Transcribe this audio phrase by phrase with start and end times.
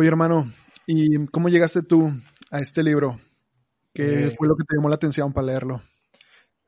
[0.00, 0.48] Oye, hermano,
[0.86, 2.12] ¿y cómo llegaste tú
[2.52, 3.18] a este libro?
[3.92, 4.34] ¿Qué Eh.
[4.38, 5.82] fue lo que te llamó la atención para leerlo?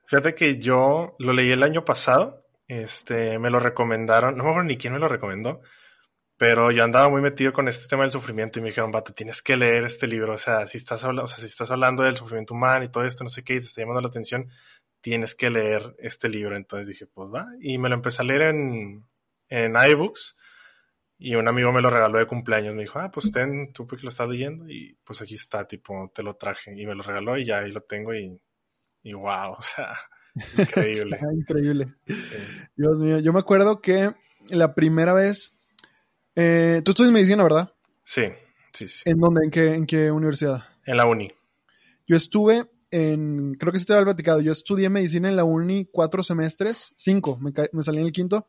[0.07, 2.45] Fíjate que yo lo leí el año pasado.
[2.67, 4.37] Este, me lo recomendaron.
[4.37, 5.61] No me acuerdo ni quién me lo recomendó.
[6.37, 9.43] Pero yo andaba muy metido con este tema del sufrimiento y me dijeron, vato, tienes
[9.43, 10.33] que leer este libro.
[10.35, 13.05] O sea, si estás, habla- o sea, si estás hablando del sufrimiento humano y todo
[13.05, 14.51] esto, no sé qué, y te está llamando la atención,
[15.01, 16.57] tienes que leer este libro.
[16.57, 17.47] Entonces dije, pues va.
[17.61, 19.07] Y me lo empecé a leer en,
[19.49, 20.37] en iBooks.
[21.23, 22.75] Y un amigo me lo regaló de cumpleaños.
[22.75, 24.67] Me dijo, ah, pues ten, tú porque lo estás leyendo.
[24.71, 26.73] Y pues aquí está, tipo, te lo traje.
[26.75, 28.41] Y me lo regaló y ya ahí lo tengo y,
[29.03, 29.95] y wow, o sea,
[30.59, 31.17] increíble.
[31.17, 31.87] Está increíble.
[32.07, 32.39] Sí.
[32.75, 34.15] Dios mío, yo me acuerdo que
[34.49, 35.59] la primera vez,
[36.37, 37.71] eh, tú estudias medicina, ¿verdad?
[38.03, 38.23] Sí,
[38.73, 39.03] sí, sí.
[39.05, 39.45] ¿En dónde?
[39.45, 40.65] ¿En qué, en qué universidad?
[40.87, 41.31] En la uni.
[42.07, 45.87] Yo estuve en, creo que sí te había platicado, yo estudié medicina en la uni
[45.93, 48.47] cuatro semestres, cinco, me, me salí en el quinto.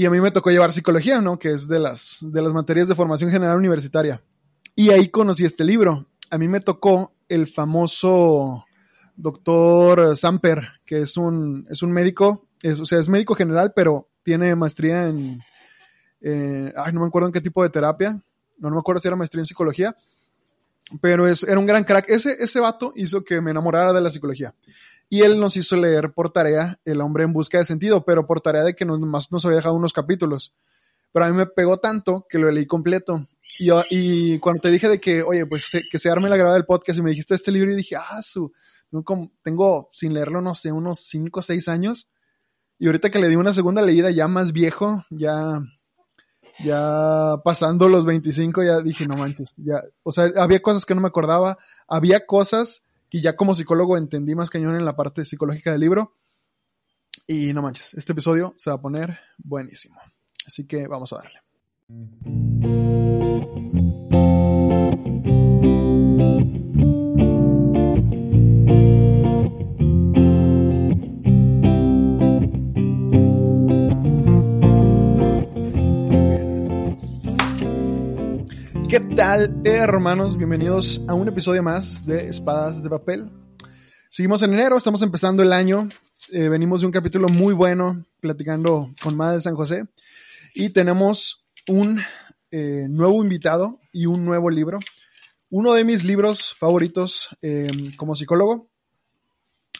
[0.00, 1.38] Y a mí me tocó llevar psicología, ¿no?
[1.38, 4.24] Que es de las, de las materias de formación general universitaria.
[4.74, 6.06] Y ahí conocí este libro.
[6.30, 8.64] A mí me tocó el famoso
[9.14, 14.08] doctor Samper, que es un, es un médico, es, o sea, es médico general, pero
[14.22, 15.38] tiene maestría en,
[16.22, 18.12] eh, ay, no me acuerdo en qué tipo de terapia,
[18.56, 19.94] no, no me acuerdo si era maestría en psicología,
[21.02, 22.08] pero es, era un gran crack.
[22.08, 24.54] Ese, ese vato hizo que me enamorara de la psicología.
[25.12, 28.40] Y él nos hizo leer por tarea El hombre en busca de sentido, pero por
[28.40, 30.54] tarea de que nos, más nos había dejado unos capítulos.
[31.12, 33.26] Pero a mí me pegó tanto que lo leí completo.
[33.58, 37.00] Y, cuando te dije de que, oye, pues que se arme la grabada del podcast
[37.00, 38.52] y me dijiste este libro, y dije, ah, su,
[39.42, 42.08] tengo sin leerlo, no sé, unos 5 o 6 años.
[42.78, 45.60] Y ahorita que le di una segunda leída ya más viejo, ya,
[46.64, 51.02] ya pasando los 25, ya dije, no manches, ya, o sea, había cosas que no
[51.02, 55.72] me acordaba, había cosas que ya como psicólogo entendí más cañón en la parte psicológica
[55.72, 56.16] del libro.
[57.26, 60.00] Y no manches, este episodio se va a poner buenísimo.
[60.46, 61.40] Así que vamos a darle.
[78.90, 80.36] ¿Qué tal, hermanos?
[80.36, 83.30] Bienvenidos a un episodio más de Espadas de Papel.
[84.08, 85.88] Seguimos en enero, estamos empezando el año.
[86.32, 89.84] Eh, venimos de un capítulo muy bueno, platicando con Madre de San José.
[90.54, 92.02] Y tenemos un
[92.50, 94.80] eh, nuevo invitado y un nuevo libro.
[95.50, 98.70] Uno de mis libros favoritos eh, como psicólogo.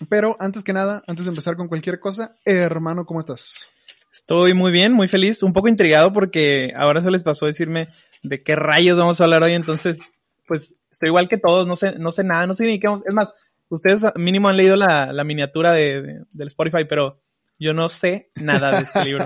[0.09, 3.67] Pero antes que nada, antes de empezar con cualquier cosa, hermano, ¿cómo estás?
[4.13, 7.89] Estoy muy bien, muy feliz, un poco intrigado porque ahora se les pasó decirme
[8.23, 9.99] de qué rayos vamos a hablar hoy, entonces,
[10.47, 13.05] pues estoy igual que todos, no sé, no sé nada, no sé ni qué vamos,
[13.07, 13.33] es más,
[13.69, 17.21] ustedes mínimo han leído la, la miniatura de, de- del Spotify, pero
[17.59, 19.25] yo no sé nada de este libro.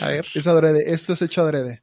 [0.00, 0.24] A ver.
[0.34, 1.82] Es adrede, esto es hecho adrede.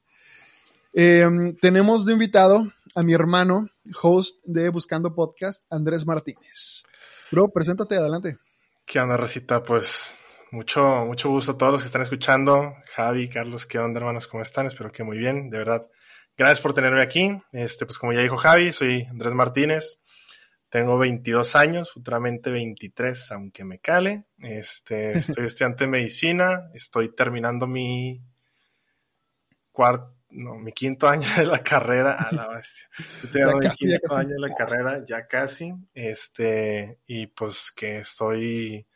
[0.93, 1.27] Eh,
[1.61, 3.67] tenemos de invitado a mi hermano,
[4.01, 6.83] host de Buscando Podcast, Andrés Martínez.
[7.31, 8.37] Bro, preséntate, adelante.
[8.85, 9.61] ¿Qué onda, Rosita?
[9.61, 12.73] Pues mucho, mucho gusto a todos los que están escuchando.
[12.95, 14.25] Javi, Carlos, ¿qué onda, hermanos?
[14.27, 14.65] ¿Cómo están?
[14.65, 15.85] Espero que muy bien, de verdad.
[16.39, 17.37] Gracias por tenerme aquí.
[17.51, 19.99] Este, pues como ya dijo Javi, soy Andrés Martínez.
[20.69, 24.23] Tengo 22 años, futuramente 23, aunque me cale.
[24.37, 26.71] Este, estoy estudiante de medicina.
[26.73, 28.21] Estoy terminando mi
[29.73, 32.13] cuarto, no, mi quinto año de la carrera.
[32.13, 32.87] A la bestia.
[32.97, 35.73] Estoy terminando mi quinto año de la carrera, ya casi.
[35.93, 38.87] Este, y pues que estoy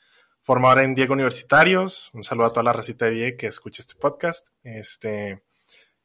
[0.43, 2.09] formado ahora en Diego Universitarios.
[2.13, 4.47] Un saludo a toda la recita de Diego que escucha este podcast.
[4.63, 5.43] Este,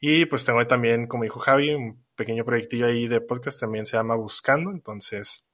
[0.00, 3.96] y pues tengo también, como dijo Javi, un pequeño proyectillo ahí de podcast, también se
[3.96, 4.70] llama Buscando.
[4.70, 5.44] Entonces,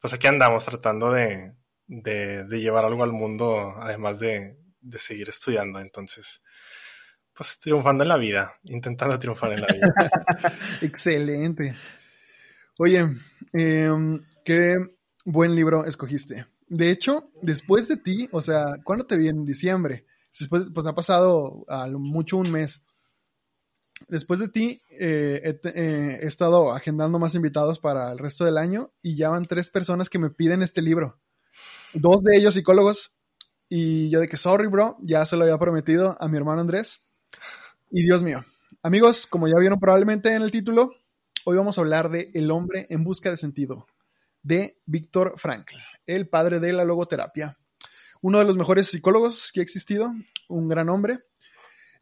[0.00, 1.54] pues aquí andamos tratando de,
[1.86, 5.80] de, llevar algo al mundo, además de, de seguir estudiando.
[5.80, 6.42] Entonces,
[7.32, 9.94] pues triunfando en la vida, intentando triunfar en la vida.
[10.82, 11.74] Excelente.
[12.78, 13.06] Oye,
[13.54, 13.90] eh,
[14.44, 14.76] qué
[15.24, 16.46] buen libro escogiste.
[16.68, 19.28] De hecho, después de ti, o sea, ¿cuándo te vi?
[19.28, 20.04] En diciembre.
[20.38, 22.82] Después, pues ha pasado a mucho un mes.
[24.08, 28.58] Después de ti, eh, he, eh, he estado agendando más invitados para el resto del
[28.58, 31.18] año y ya van tres personas que me piden este libro.
[31.94, 33.12] Dos de ellos psicólogos.
[33.68, 37.04] Y yo de que, sorry, bro, ya se lo había prometido a mi hermano Andrés.
[37.90, 38.44] Y Dios mío.
[38.82, 40.92] Amigos, como ya vieron probablemente en el título,
[41.44, 43.86] hoy vamos a hablar de El hombre en busca de sentido,
[44.42, 45.76] de Víctor Frankl,
[46.06, 47.58] el padre de la logoterapia.
[48.20, 50.12] Uno de los mejores psicólogos que ha existido,
[50.48, 51.18] un gran hombre.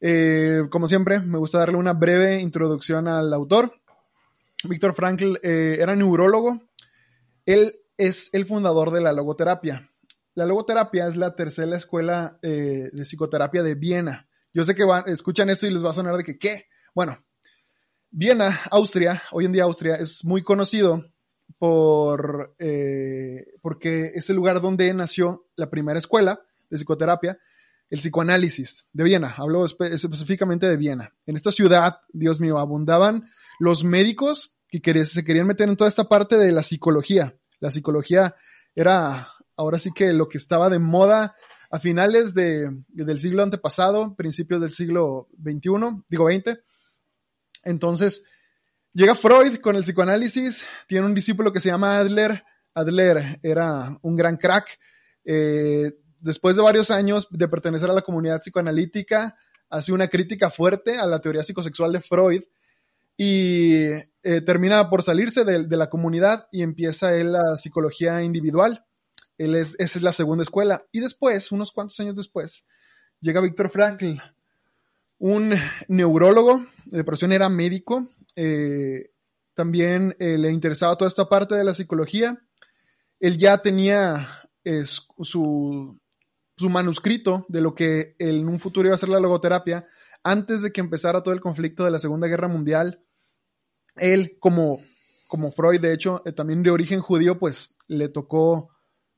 [0.06, 3.72] Eh, como siempre, me gusta darle una breve introducción al autor.
[4.64, 6.60] Víctor Frankl eh, era neurólogo.
[7.46, 9.90] Él es el fundador de la logoterapia.
[10.34, 14.28] La logoterapia es la tercera escuela eh, de psicoterapia de Viena.
[14.52, 16.66] Yo sé que escuchan esto y les va a sonar de que, ¿qué?
[16.94, 17.24] Bueno,
[18.10, 21.02] Viena, Austria, hoy en día Austria, es muy conocido
[21.56, 22.54] por,
[23.62, 27.38] porque es el lugar donde nació la primera escuela de psicoterapia,
[27.94, 29.34] el psicoanálisis de Viena.
[29.36, 31.14] Espe- específicamente de Viena.
[31.26, 33.24] En esta ciudad, Dios mío, abundaban
[33.60, 37.36] los médicos que se querían meter en toda esta parte de la psicología.
[37.60, 38.34] La psicología
[38.74, 41.36] era ahora sí que lo que estaba de moda
[41.70, 46.60] a finales de- del siglo antepasado, principios del siglo XXI, digo 20.
[47.62, 48.24] Entonces,
[48.92, 52.42] llega Freud con el psicoanálisis, tiene un discípulo que se llama Adler.
[52.74, 54.78] Adler era un gran crack.
[55.24, 55.92] Eh,
[56.24, 59.36] después de varios años de pertenecer a la comunidad psicoanalítica,
[59.68, 62.42] hace una crítica fuerte a la teoría psicosexual de Freud
[63.16, 63.84] y
[64.22, 68.84] eh, termina por salirse de, la comunidad y empieza él la psicología individual.
[69.36, 70.84] Él es, esa es la segunda escuela.
[70.92, 72.64] Y después, unos cuantos años después,
[73.20, 74.16] llega Víctor Frankl,
[75.18, 75.54] un
[75.88, 79.10] neurólogo, de profesión era médico, eh,
[79.52, 82.42] también eh, le interesaba toda esta parte de la psicología.
[83.20, 84.26] Él ya tenía
[84.84, 86.00] su,
[86.56, 89.86] su manuscrito de lo que en un futuro iba a ser la logoterapia
[90.22, 93.04] antes de que empezara todo el conflicto de la Segunda Guerra Mundial.
[93.96, 94.80] Él, como,
[95.28, 98.70] como Freud, de hecho, eh, también de origen judío, pues le tocó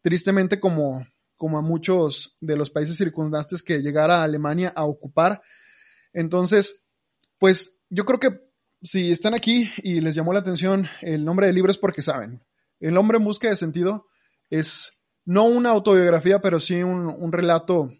[0.02, 1.06] tristemente como,
[1.36, 5.42] como a muchos de los países circundantes que llegara a Alemania a ocupar.
[6.12, 6.82] Entonces,
[7.38, 8.40] pues yo creo que
[8.82, 12.44] si están aquí y les llamó la atención el nombre del libro es porque saben.
[12.80, 14.06] El hombre en busca de sentido
[14.50, 14.92] es
[15.26, 17.92] no una autobiografía, pero sí un, relato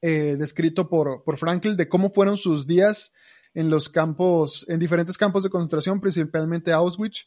[0.00, 3.12] eh, descrito por, por Frankl de cómo fueron sus días
[3.52, 7.26] en los campos, en diferentes campos de concentración, principalmente Auschwitz.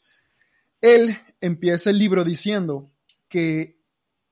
[0.80, 2.90] Él empieza el libro diciendo
[3.28, 3.78] que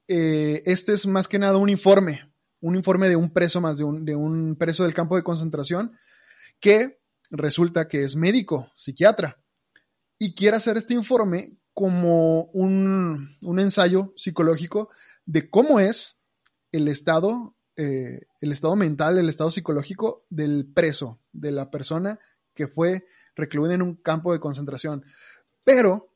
[0.08, 3.84] eh, este es más que nada un informe, un informe de un preso más, de
[3.84, 5.92] un, de un preso del campo de concentración,
[6.60, 6.98] que
[7.30, 9.42] resulta que es médico, psiquiatra,
[10.18, 14.90] y quiere hacer este informe como un, un ensayo psicológico
[15.24, 16.18] de cómo es
[16.70, 22.18] el estado, eh, el estado mental, el estado psicológico del preso, de la persona
[22.54, 23.04] que fue
[23.34, 25.04] recluida en un campo de concentración.
[25.64, 26.12] Pero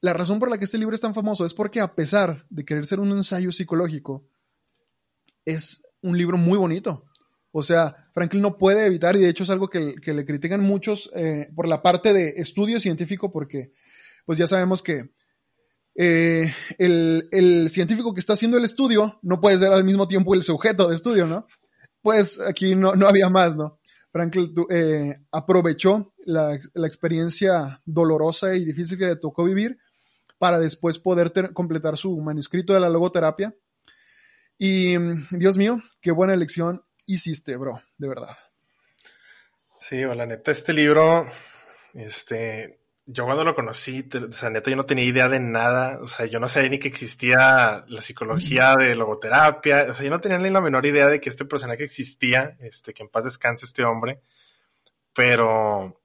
[0.00, 2.64] la razón por la que este libro es tan famoso es porque a pesar de
[2.64, 4.26] querer ser un ensayo psicológico,
[5.44, 7.04] es un libro muy bonito.
[7.52, 11.10] O sea, Franklin no puede evitar, y de hecho es algo que, le critican muchos
[11.14, 13.72] eh, por la parte de estudio científico, porque
[14.26, 15.08] pues ya sabemos que
[15.94, 20.42] eh, el, científico que está haciendo el estudio no puede ser al mismo tiempo el
[20.42, 21.46] sujeto de estudio, ¿no?
[22.02, 23.80] Pues aquí no, no había más, ¿no?
[24.12, 29.78] Franklin eh, aprovechó la, experiencia dolorosa y difícil que le tocó vivir
[30.38, 33.54] para después poder completar su manuscrito de la logoterapia.
[34.58, 34.96] Y
[35.30, 38.36] Dios mío, qué buena elección hiciste, bro, de verdad.
[39.80, 41.30] Sí, o la neta, este libro,
[41.92, 46.08] este, yo cuando lo conocí, o sea, neta, yo no tenía idea de nada, o
[46.08, 50.20] sea, yo no sabía ni que existía la psicología de logoterapia, o sea, yo no
[50.20, 53.64] tenía ni la menor idea de que este personaje existía, este, que en paz descanse
[53.64, 54.22] este hombre,
[55.12, 56.02] pero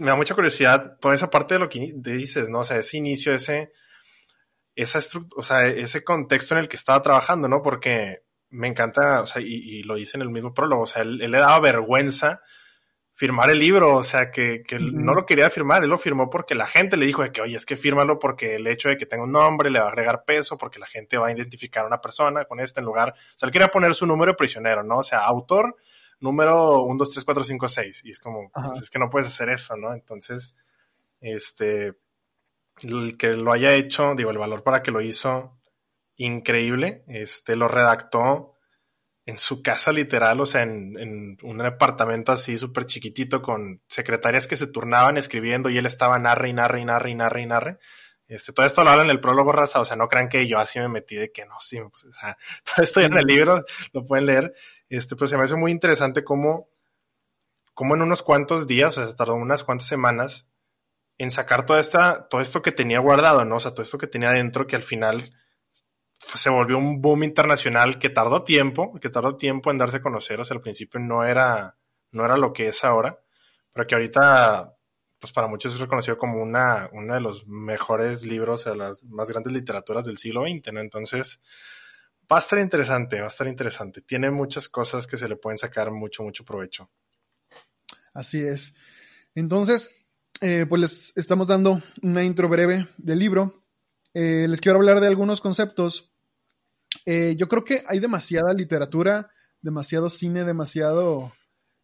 [0.00, 2.60] me da mucha curiosidad toda esa parte de lo que dices, ¿no?
[2.60, 3.70] O sea, ese inicio, ese,
[4.74, 4.98] esa
[5.36, 7.62] o sea, ese contexto en el que estaba trabajando, ¿no?
[7.62, 11.02] Porque me encanta, o sea, y, y lo hice en el mismo prólogo, o sea,
[11.02, 12.42] él, él le daba vergüenza
[13.16, 14.92] firmar el libro, o sea, que, que uh -huh.
[14.92, 17.56] no lo quería firmar, él lo firmó porque la gente le dijo de que, oye,
[17.56, 20.24] es que fírmalo porque el hecho de que tenga un nombre le va a agregar
[20.24, 23.38] peso, porque la gente va a identificar a una persona con este en lugar, o
[23.38, 24.98] sea, él quería poner su número de prisionero, ¿no?
[24.98, 25.76] O sea, autor,
[26.20, 29.28] número 1, 2, 3, 4, 5, 6, y es como, pues es que no puedes
[29.28, 29.94] hacer eso, ¿no?
[29.94, 30.54] Entonces,
[31.22, 31.94] este,
[32.82, 35.58] el que lo haya hecho, digo, el valor para que lo hizo,
[36.16, 38.55] increíble, este, lo redactó,
[39.26, 44.46] en su casa literal, o sea, en, en un apartamento así súper chiquitito con secretarias
[44.46, 47.46] que se turnaban escribiendo y él estaba narre y narre y narre y narre y
[47.46, 47.78] narre.
[48.28, 50.58] Este, todo esto lo habla en el prólogo raza, o sea, no crean que yo
[50.58, 53.26] así me metí de que no, sí, pues, o sea, todo esto ya en el
[53.26, 54.54] libro, lo pueden leer,
[54.88, 56.68] este, pero se me hace muy interesante cómo,
[57.74, 60.48] cómo en unos cuantos días, o sea, se tardó unas cuantas semanas
[61.18, 63.56] en sacar toda esta, todo esto que tenía guardado, ¿no?
[63.56, 65.32] O sea, todo esto que tenía dentro que al final
[66.18, 70.40] se volvió un boom internacional que tardó tiempo, que tardó tiempo en darse a conocer,
[70.40, 71.76] o sea, al principio no era,
[72.12, 73.20] no era lo que es ahora,
[73.72, 74.76] pero que ahorita,
[75.18, 79.28] pues para muchos es reconocido como una, uno de los mejores libros, sea, las más
[79.28, 80.80] grandes literaturas del siglo XX, ¿no?
[80.80, 81.40] Entonces,
[82.30, 84.00] va a estar interesante, va a estar interesante.
[84.00, 86.90] Tiene muchas cosas que se le pueden sacar mucho, mucho provecho.
[88.14, 88.74] Así es.
[89.34, 89.90] Entonces,
[90.40, 93.65] eh, pues les estamos dando una intro breve del libro.
[94.18, 96.10] Eh, les quiero hablar de algunos conceptos
[97.04, 99.30] eh, yo creo que hay demasiada literatura,
[99.60, 101.32] demasiado cine, demasiado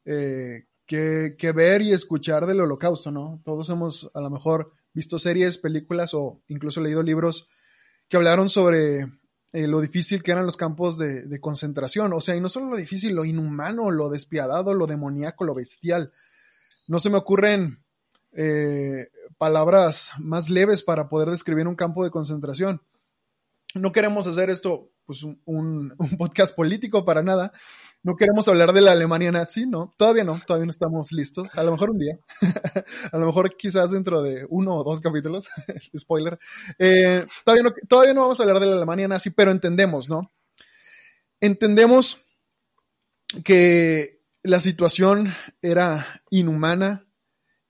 [0.04, 3.40] eh, que, ver y escuchar del holocausto, ¿no?
[3.44, 7.48] Todos hemos a lo mejor visto series, películas o incluso leído libros
[8.08, 9.00] que hablaron sobre
[9.52, 12.12] eh, lo difícil que eran los campos de, de, concentración.
[12.12, 16.12] O sea, y no solo lo difícil, lo inhumano, lo despiadado, lo demoníaco, lo bestial.
[16.88, 17.82] No se me ocurren
[18.32, 19.08] eh,
[19.42, 22.80] palabras más leves para poder describir un campo de concentración.
[23.75, 27.50] No queremos hacer esto, pues, un, podcast político para nada.
[28.04, 29.92] No queremos hablar de la Alemania nazi, ¿no?
[29.96, 31.58] Todavía no, todavía no estamos listos.
[31.58, 32.20] A lo mejor un día.
[33.12, 35.49] a lo mejor quizás dentro de uno o dos capítulos.
[35.99, 36.38] Spoiler.
[36.78, 40.30] Eh, todavía, no, todavía no vamos a hablar de la Alemania nazi, pero entendemos, ¿no?
[41.40, 42.20] Entendemos
[43.42, 47.08] que la situación era inhumana,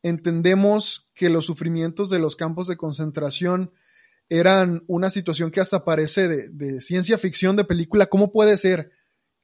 [0.02, 3.71] entendemos que los sufrimientos de los campos de concentración
[4.29, 8.07] eran una situación que hasta parece de, ciencia ficción de película.
[8.07, 8.91] ¿Cómo puede ser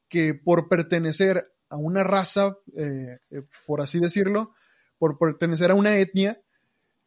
[0.08, 4.54] que por pertenecer a una raza, eh, eh, por así decirlo,
[4.98, 6.42] por pertenecer a una etnia,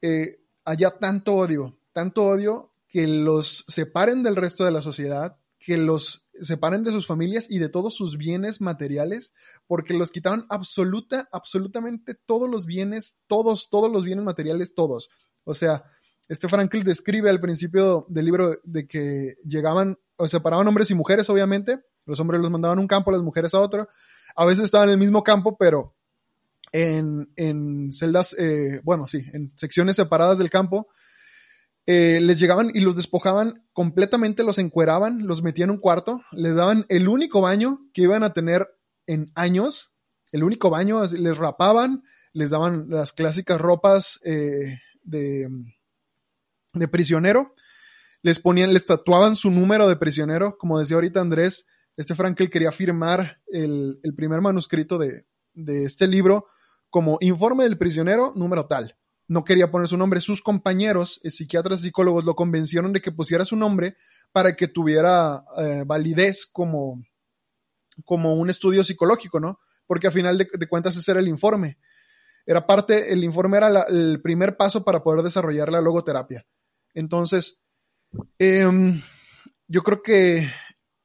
[0.02, 5.76] eh, haya tanto odio, tanto odio que los separen del resto de la sociedad, que
[5.76, 9.34] los separen de sus familias y de todos sus bienes materiales,
[9.68, 15.10] porque los quitaban absoluta, absolutamente todos los bienes, todos, todos los bienes materiales, todos.
[15.44, 15.84] O sea,
[16.28, 21.30] este Frankl describe al principio del libro de que llegaban, o separaban hombres y mujeres,
[21.30, 21.82] obviamente.
[22.06, 23.88] Los hombres los mandaban a un campo, las mujeres a otro.
[24.36, 25.96] A veces estaban en el mismo campo, pero
[26.72, 30.88] en, en celdas, eh, bueno, sí, en secciones separadas del campo
[31.94, 36.56] eh, les llegaban y los despojaban completamente, los encueraban, los metían en un cuarto, les
[36.56, 38.66] daban el único baño que iban a tener
[39.08, 39.94] en años,
[40.32, 45.50] el único baño, les rapaban, les daban las clásicas ropas eh, de,
[46.90, 47.56] prisionero,
[48.22, 51.66] les ponían, les tatuaban su número de prisionero, como decía ahorita Andrés,
[51.98, 55.26] este Frankel quería firmar el, primer manuscrito de
[55.84, 56.46] este libro
[56.90, 58.96] como informe del prisionero número tal
[59.32, 60.20] no quería poner su nombre.
[60.20, 63.96] Sus compañeros, eh, psiquiatras y psicólogos, lo convencieron de que pusiera su nombre
[64.34, 67.02] para que tuviera eh, validez como,
[68.04, 69.62] como un estudio psicológico, ¿no?
[69.88, 71.78] Porque a final de, cuentas ese era el informe.
[72.46, 76.46] Era parte, el informe era el primer paso para poder desarrollar la logoterapia.
[76.94, 77.62] Entonces,
[78.38, 78.70] eh,
[79.66, 80.46] yo creo que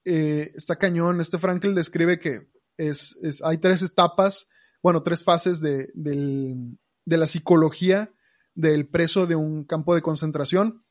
[0.05, 1.21] eh, está cañón.
[1.21, 4.49] Este Frankl describe que es, es, hay tres etapas,
[4.83, 8.11] bueno, tres fases de, del, de la psicología
[8.57, 10.83] del preso de un campo de concentración.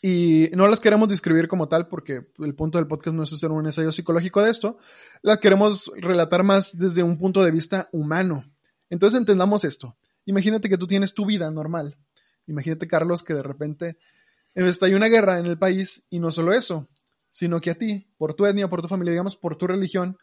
[0.00, 3.50] Y no las queremos describir como tal porque el punto del podcast no es hacer
[3.50, 4.78] un ensayo psicológico de esto,
[5.22, 8.44] las queremos relatar más desde un punto de vista humano.
[8.88, 9.98] Entonces entendamos esto.
[10.24, 11.98] Imagínate que tú tienes tu vida normal.
[12.46, 13.98] Imagínate, Carlos, que de repente
[14.54, 16.88] hay una guerra en el país y no solo eso,
[17.30, 20.16] sino que a ti, por tu etnia, por tu familia, digamos, por tu religión,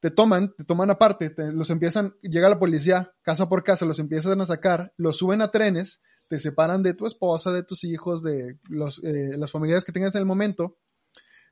[0.00, 3.98] te toman, te toman aparte, te, los empiezan, llega la policía casa por casa, los
[3.98, 8.22] empiezan a sacar, los suben a trenes, te separan de tu esposa, de tus hijos,
[8.22, 10.78] de los, eh, las familiares que tengas en el momento,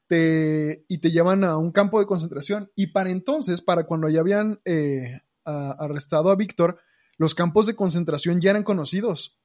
[0.06, 2.70] te, y te llevan a un campo de concentración.
[2.76, 6.78] Y para entonces, para cuando ya habían eh, a, arrestado a Víctor,
[7.16, 9.40] los campos de concentración ya eran conocidos,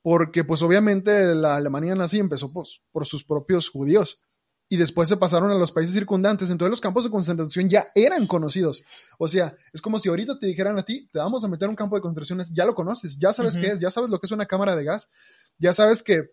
[0.00, 4.22] porque pues obviamente la Alemania nazi empezó pues, por sus propios judíos
[4.72, 6.48] y después se pasaron a los países circundantes.
[6.48, 8.84] Entonces los campos de concentración ya eran conocidos.
[9.18, 11.74] O sea, es como si ahorita te dijeran a ti, te vamos a meter un
[11.74, 13.62] campo de concentración, ya lo conoces, ya sabes uh -huh.
[13.62, 15.10] qué es, ya sabes lo que es una cámara de gas,
[15.58, 16.30] ya sabes que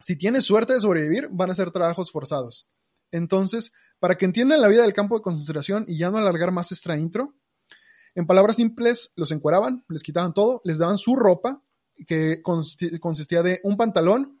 [0.00, 2.68] si tienes suerte de sobrevivir, van a ser trabajos forzados.
[3.10, 6.70] Entonces, para que entiendan la vida del campo de concentración y ya no alargar más
[6.70, 7.34] esta intro,
[8.14, 11.62] en palabras simples, los encueraban, les quitaban todo, les daban su ropa,
[12.06, 14.38] que consistía de un pantalón,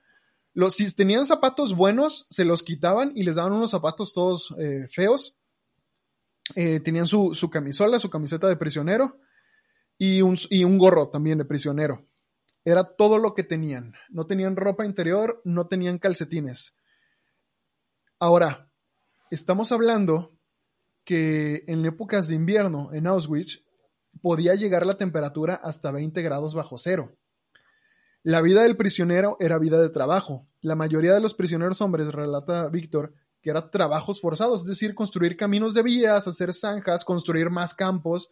[0.54, 4.86] los, si tenían zapatos buenos, se los quitaban y les daban unos zapatos todos eh,
[4.90, 5.36] feos.
[6.54, 9.18] Eh, tenían su, su, camisola, su camiseta de prisionero
[9.98, 12.06] y un, y un gorro también de prisionero.
[12.64, 13.94] Era todo lo que tenían.
[14.08, 16.76] No tenían ropa interior, no tenían calcetines.
[18.20, 18.70] Ahora,
[19.30, 20.38] estamos hablando
[21.04, 23.64] que en épocas de invierno en Auschwitz
[24.22, 27.16] podía llegar la temperatura hasta 20 grados bajo cero.
[28.24, 30.48] La vida del prisionero era vida de trabajo.
[30.62, 33.12] La mayoría de los prisioneros hombres, relata Víctor,
[33.42, 38.30] que eran trabajos forzados, es decir, construir caminos de vías, hacer zanjas, construir más campos.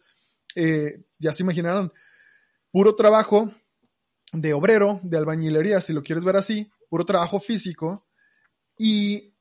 [0.55, 1.93] Eh, ya se imaginarán,
[2.71, 3.53] puro trabajo
[4.33, 8.07] de obrero, de albañilería, si lo quieres ver así, puro trabajo físico.
[8.75, 9.35] Y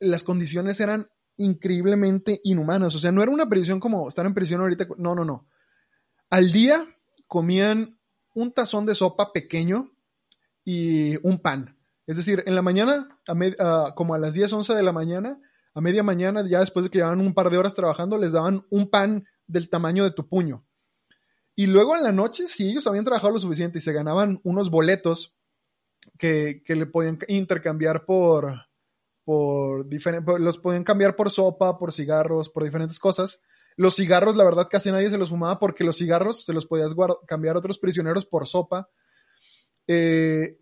[0.00, 2.94] las condiciones eran increíblemente inhumanas.
[2.94, 4.88] O sea, no era una prisión como estar en prisión ahorita.
[4.96, 5.46] No, no, no.
[6.30, 6.82] Al día
[7.26, 8.00] comían
[8.32, 9.92] un tazón de sopa pequeño
[10.70, 11.78] y un pan.
[12.06, 15.40] Es decir, en la mañana, a uh, como a las 10, 11 de la mañana,
[15.72, 18.66] a media mañana, ya después de que llevaban un par de horas trabajando, les daban
[18.68, 20.66] un pan del tamaño de tu puño.
[21.56, 24.70] Y luego en la noche, si ellos habían trabajado lo suficiente y se ganaban unos
[24.70, 25.38] boletos
[26.18, 28.66] que, que le podían intercambiar por,
[29.24, 33.40] por diferentes, los podían cambiar por sopa, por cigarros, por diferentes cosas.
[33.74, 36.94] Los cigarros, la verdad, casi nadie se los fumaba porque los cigarros se los podías
[37.26, 38.90] cambiar a otros prisioneros por sopa.
[39.88, 40.60] Eh,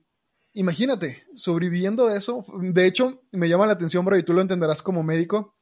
[0.52, 2.46] imagínate, sobreviviendo de eso.
[2.60, 5.54] De hecho, me llama la atención, bro, y tú lo entenderás como médico,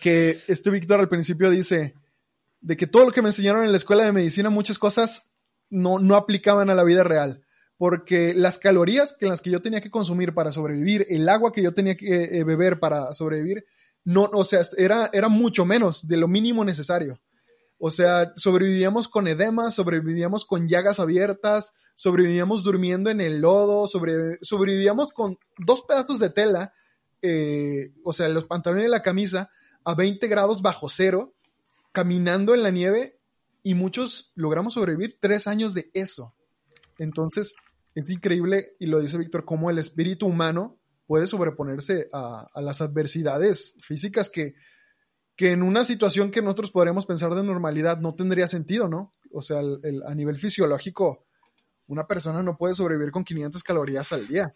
[0.00, 1.94] que este Víctor al principio dice
[2.60, 5.30] de que todo lo que me enseñaron en la escuela de medicina, muchas cosas
[5.68, 7.44] no, no aplicaban a la vida real.
[7.76, 11.62] Porque las calorías que las que yo tenía que consumir para sobrevivir, el agua que
[11.62, 13.64] yo tenía que eh, beber para sobrevivir,
[14.04, 17.20] no, o sea, era, era mucho menos de lo mínimo necesario.
[17.86, 25.12] O sea, sobrevivíamos con edema, sobrevivíamos con llagas abiertas, sobrevivíamos durmiendo en el lodo, sobrevivíamos
[25.12, 26.72] con dos pedazos de tela,
[27.20, 29.50] eh, o sea, los pantalones y la camisa,
[29.84, 31.34] a 20 grados bajo cero,
[31.92, 33.20] caminando en la nieve,
[33.62, 36.34] y muchos logramos sobrevivir tres años de eso.
[36.96, 37.54] Entonces,
[37.94, 43.74] es increíble, y lo dice Víctor, cómo el espíritu humano puede sobreponerse a las adversidades
[43.82, 44.54] físicas que,
[45.36, 49.10] que en una situación que nosotros podríamos pensar de normalidad no tendría sentido, ¿no?
[49.32, 51.26] O sea, a nivel fisiológico,
[51.86, 54.54] una persona no puede sobrevivir con 500 calorías al día.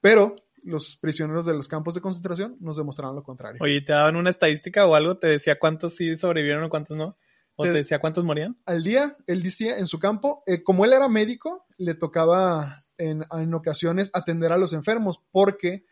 [0.00, 3.60] Pero los prisioneros de los campos de concentración nos demostraron lo contrario.
[3.62, 5.18] Oye, ¿te daban una estadística o algo?
[5.18, 7.16] ¿Te decía cuántos sí sobrevivieron o cuántos no?
[7.54, 8.58] ¿O te, decía cuántos morían?
[8.66, 13.24] Al día, él decía en su campo, eh, como él era médico, le tocaba en,
[13.30, 15.84] en ocasiones atender a los enfermos porque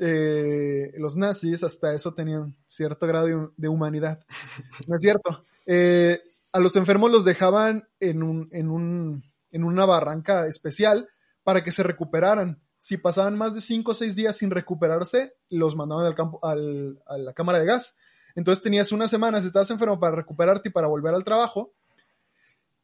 [0.00, 4.24] eh, los nazis hasta eso tenían cierto grado de, humanidad.
[4.86, 5.44] No es cierto.
[5.66, 6.20] Eh,
[6.52, 11.08] a los enfermos los dejaban en, un, en, un, en una barranca especial
[11.42, 12.60] para que se recuperaran.
[12.78, 16.54] Si pasaban más de cinco o seis días sin recuperarse, los mandaban al campo, a
[16.54, 17.96] la cámara de gas.
[18.34, 21.72] Entonces tenías una semana, si estabas enfermo, para recuperarte y para volver al trabajo.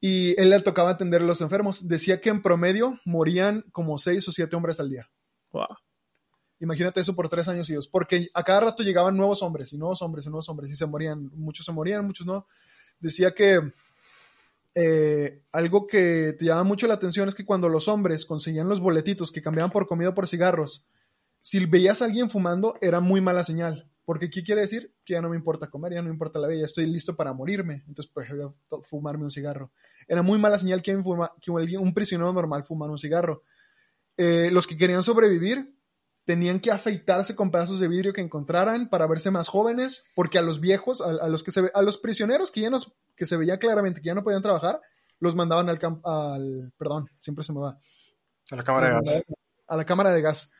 [0.00, 1.86] Y él le tocaba atender a los enfermos.
[1.88, 5.08] Decía que en promedio morían como seis o siete hombres al día.
[5.52, 5.68] Wow.
[6.60, 10.00] Imagínate eso por tres años seguidos, porque a cada rato llegaban nuevos hombres y nuevos
[10.02, 12.46] hombres y nuevos hombres y se morían, muchos se morían, muchos no.
[13.00, 13.72] Decía que
[14.74, 18.80] eh, algo que te llama mucho la atención es que cuando los hombres conseguían los
[18.80, 20.86] boletitos que cambiaban por comida o por cigarros,
[21.40, 24.94] si veías a alguien fumando era muy mala señal, porque ¿qué quiere decir?
[25.04, 27.32] Que ya no me importa comer, ya no me importa la vida, estoy listo para
[27.32, 29.70] morirme, entonces prefiero fumarme un cigarro.
[30.08, 31.00] Era muy mala señal que,
[31.40, 33.42] que un prisionero normal fumara un cigarro.
[34.16, 35.74] Eh, los que querían sobrevivir
[36.24, 40.42] tenían que afeitarse con pedazos de vidrio que encontraran para verse más jóvenes, porque a
[40.42, 42.70] los viejos, a, los que se a los prisioneros que ya
[43.16, 44.80] que se veía claramente que ya no podían trabajar,
[45.20, 47.78] los mandaban al campo, al, perdón, siempre se me va.
[48.50, 49.24] A la cámara de gas.
[49.68, 50.50] A la cámara de gas.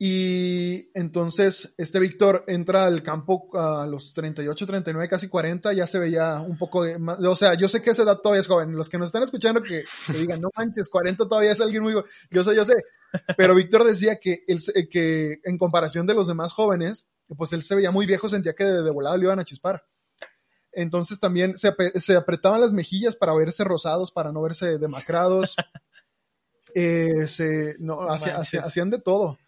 [0.00, 5.98] Y entonces este Víctor entra al campo a los 38, 39, casi 40, ya se
[5.98, 8.76] veía un poco de más, o sea, yo sé que esa edad todavía es joven,
[8.76, 9.82] los que nos están escuchando que,
[10.16, 11.94] digan, no manches, 40 todavía es alguien muy
[12.30, 12.74] yo sé, yo sé,
[13.36, 17.74] pero Víctor decía que, él, que en comparación de los demás jóvenes, pues él se
[17.74, 19.84] veía muy viejo, sentía que de, volado le iban a chispar.
[20.70, 25.56] Entonces también se, se, apretaban las mejillas para verse rosados, para no verse demacrados.
[26.74, 29.38] Eh, se, no, hacían de todo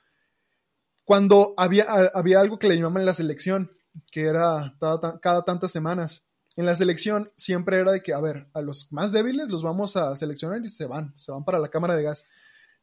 [1.10, 3.72] cuando había, había algo que le llamaban la selección,
[4.12, 6.28] que era cada, tantas semanas.
[6.54, 9.96] En la selección siempre era de que, a ver, a los más débiles los vamos
[9.96, 12.26] a seleccionar y se van, se van para la cámara de gas.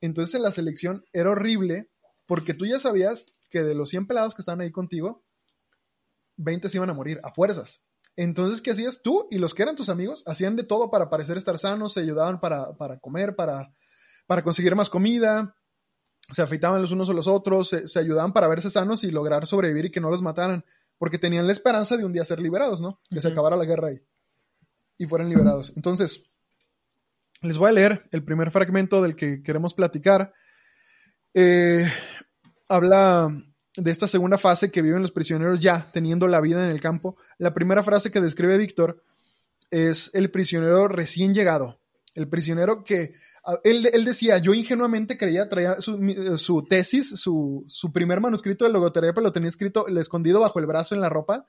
[0.01, 1.89] Entonces en la selección era horrible
[2.25, 5.23] porque tú ya sabías que de los 100 pelados que estaban ahí contigo,
[6.35, 7.79] 20 se iban a morir a fuerzas.
[8.17, 10.25] Entonces, ¿qué hacías tú y los que eran tus amigos?
[10.27, 13.71] Hacían de todo para parecer estar sanos, se ayudaban para, para comer, para,
[14.25, 15.55] para conseguir más comida,
[16.29, 19.85] se afeitaban los unos a los otros, se, ayudaban para verse sanos y lograr sobrevivir
[19.85, 20.65] y que no los mataran,
[20.97, 22.99] porque tenían la esperanza de un día ser liberados, ¿no?
[23.09, 24.01] Que se acabara la guerra ahí
[24.97, 25.73] y fueran liberados.
[25.75, 26.23] Entonces,
[27.41, 30.33] les voy a leer el primer fragmento del que queremos platicar.
[31.33, 31.85] Eh,
[32.67, 33.29] habla
[33.75, 37.15] de esta segunda fase que viven los prisioneros ya teniendo la vida en el campo.
[37.37, 39.03] La primera frase que describe Víctor
[39.69, 41.79] es el prisionero recién llegado,
[42.15, 43.13] el prisionero que
[43.63, 49.31] él, decía, yo ingenuamente creía, traía su, eh, tesis, su, primer manuscrito de logoterapia lo
[49.31, 51.45] tenía escrito, el escondido bajo el brazo en la ropa.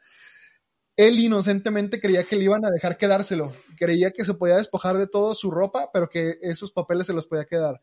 [0.97, 3.53] Él inocentemente creía que le iban a dejar quedárselo.
[3.77, 7.27] Creía que se podía despojar de todo su ropa, pero que esos papeles se los
[7.27, 7.81] podía quedar.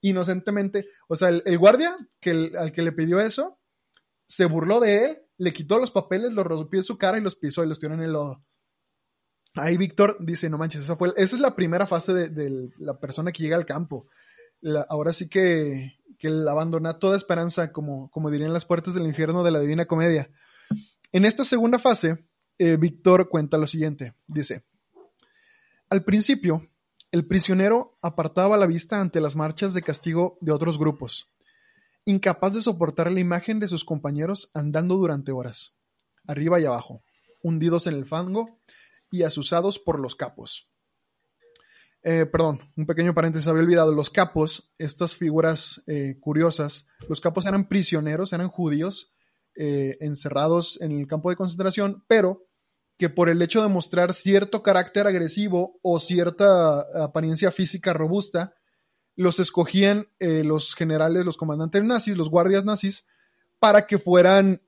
[0.00, 0.86] Inocentemente.
[1.08, 3.58] O sea, el, guardia que al que le pidió eso,
[4.26, 7.36] se burló de él, le quitó los papeles, los rompió en su cara y los
[7.36, 8.44] pisó y los tiró en el lodo.
[9.54, 13.32] Ahí Víctor dice, no manches, esa, fue, esa es la primera fase de, la persona
[13.32, 14.06] que llega al campo.
[14.88, 19.50] ahora sí que, que abandona toda esperanza, como, como dirían las puertas del infierno de
[19.50, 20.30] la Divina Comedia.
[21.12, 22.26] En esta segunda fase,
[22.58, 24.14] eh, Víctor cuenta lo siguiente.
[24.26, 24.64] Dice,
[25.88, 26.68] Al principio,
[27.10, 31.30] el prisionero apartaba la vista ante las marchas de castigo de otros grupos,
[32.04, 35.74] incapaz de soportar la imagen de sus compañeros andando durante horas,
[36.26, 37.02] arriba y abajo,
[37.42, 38.58] hundidos en el fango
[39.10, 40.68] y asusados por los capos.
[42.02, 43.92] Eh, perdón, un pequeño paréntesis, había olvidado.
[43.92, 49.12] Los capos, estas figuras eh, curiosas, los capos eran prisioneros, eran judíos
[49.56, 52.46] eh, encerrados en el campo de concentración, pero
[52.98, 58.54] que por el hecho de mostrar cierto carácter agresivo o cierta apariencia física robusta,
[59.14, 63.04] los escogían los generales, los comandantes nazis, los guardias nazis,
[63.60, 64.62] para que fueran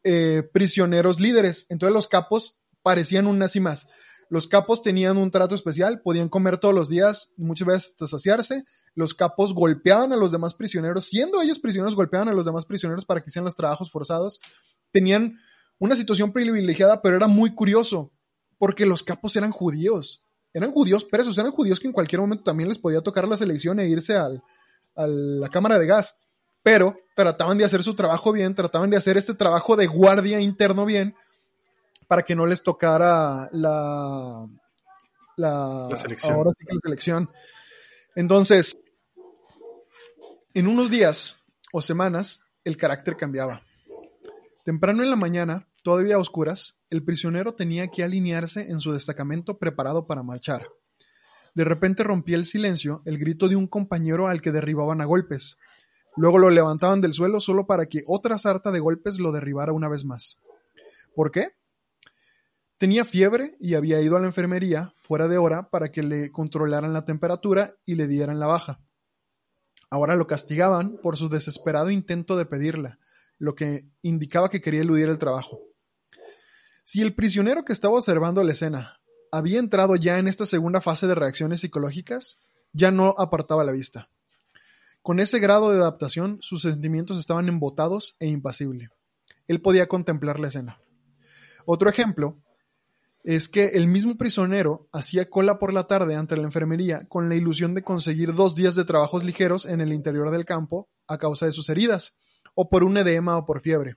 [0.53, 1.67] prisioneros líderes.
[1.71, 3.89] Entonces los capos parecían un nazi más.
[4.31, 8.65] Los capos tenían un trato especial, podían comer todos los días, muchas veces hasta saciarse.
[8.95, 13.05] Los capos golpeaban a los demás prisioneros, siendo ellos prisioneros, golpeaban a los demás prisioneros
[13.05, 14.41] para que hicieran los trabajos forzados.
[14.93, 15.37] Tenían
[15.81, 18.13] una situación privilegiada, pero era muy curioso,
[18.57, 20.23] porque los capos eran judíos.
[20.53, 23.81] Eran judíos presos, eran judíos que en cualquier momento también les podía tocar la selección
[23.81, 24.45] e irse al,
[24.95, 26.15] a la cámara de gas.
[26.63, 30.85] Pero trataban de hacer su trabajo bien, trataban de hacer este trabajo de guardia interno
[30.85, 31.17] bien,
[32.11, 34.45] para que no les tocara la,
[35.37, 36.35] la, selección.
[36.35, 37.31] Ahora sí que la selección.
[38.17, 38.77] Entonces,
[40.53, 43.63] en unos días o semanas, el carácter cambiaba.
[44.65, 49.61] Temprano en la mañana, todavía a oscuras, el prisionero tenía que alinearse en su destacamento
[49.61, 50.67] preparado para marchar.
[51.55, 55.59] De repente rompía el silencio el grito de un compañero al que derribaban a golpes.
[56.17, 59.89] Luego lo levantaban del suelo solo para que otra sarta de golpes lo derribara una
[59.89, 60.41] vez más.
[61.15, 61.60] ¿Por qué?
[62.81, 66.95] Tenía fiebre y había ido a la enfermería fuera de hora para que le controlaran
[66.95, 68.81] la temperatura y le dieran la baja.
[69.91, 72.99] Ahora lo castigaban por su desesperado intento de pedirla,
[73.37, 75.61] lo que indicaba que quería eludir el trabajo.
[76.83, 78.99] Si el prisionero que estaba observando la escena
[79.31, 82.39] había entrado ya en esta segunda fase de reacciones psicológicas,
[82.73, 84.09] ya no apartaba la vista.
[85.03, 88.89] Con ese grado de adaptación, sus sentimientos estaban embotados e impasible.
[89.49, 90.81] Él podía contemplar la escena.
[91.67, 92.41] Otro ejemplo
[93.23, 97.35] es que el mismo prisionero hacía cola por la tarde ante la enfermería con la
[97.35, 101.47] ilusión de conseguir dos días de trabajos ligeros en el interior del campo a causa
[101.47, 102.15] de sus heridas,
[102.55, 103.97] o por un edema o por fiebre.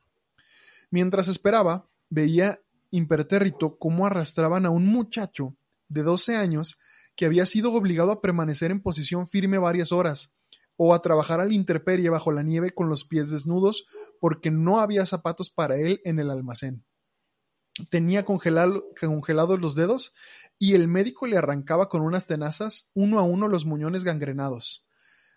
[0.89, 2.59] Mientras esperaba, veía
[2.91, 5.55] impertérrito cómo arrastraban a un muchacho
[5.87, 6.77] de 12 años
[7.15, 10.33] que había sido obligado a permanecer en posición firme varias horas,
[10.75, 13.85] o a trabajar al interperie bajo la nieve con los pies desnudos
[14.19, 16.83] porque no había zapatos para él en el almacén
[17.89, 20.13] tenía congelados los dedos
[20.59, 24.85] y el médico le arrancaba con unas tenazas uno a uno los muñones gangrenados.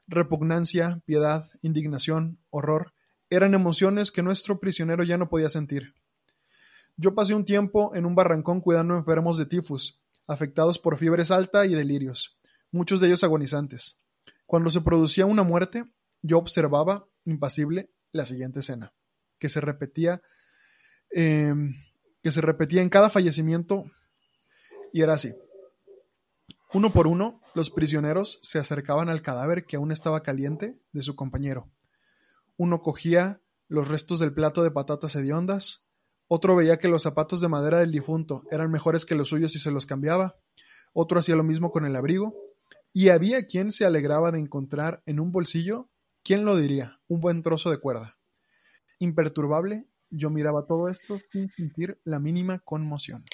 [0.07, 2.93] Repugnancia, piedad, indignación, horror,
[3.29, 5.95] eran emociones que nuestro prisionero ya no podía sentir.
[6.97, 11.67] Yo pasé un tiempo en un barrancón cuidando enfermos de tifus, afectados por fiebres alta
[11.67, 12.39] y delirios,
[12.71, 13.99] muchos de ellos agonizantes.
[14.47, 15.85] Cuando se producía una muerte,
[16.23, 18.95] yo observaba, impasible, la siguiente escena,
[19.39, 20.23] que se repetía
[21.11, 21.53] eh,
[22.27, 23.85] que se repetía en cada fallecimiento
[24.93, 25.33] y era así.
[26.75, 31.15] Uno por uno, los prisioneros se acercaban al cadáver que aún estaba caliente de su
[31.15, 31.71] compañero.
[32.57, 35.87] Uno cogía los restos del plato de patatas hediondas,
[36.27, 39.61] otro veía que los zapatos de madera del difunto eran mejores que los suyos y
[39.61, 40.35] se los cambiaba,
[40.93, 42.35] otro hacía lo mismo con el abrigo,
[42.93, 45.91] y había quien se alegraba de encontrar en un bolsillo,
[46.25, 48.19] ¿quién lo diría?, un buen trozo de cuerda.
[48.99, 53.25] Imperturbable, yo miraba todo esto sin sentir la mínima conmoción.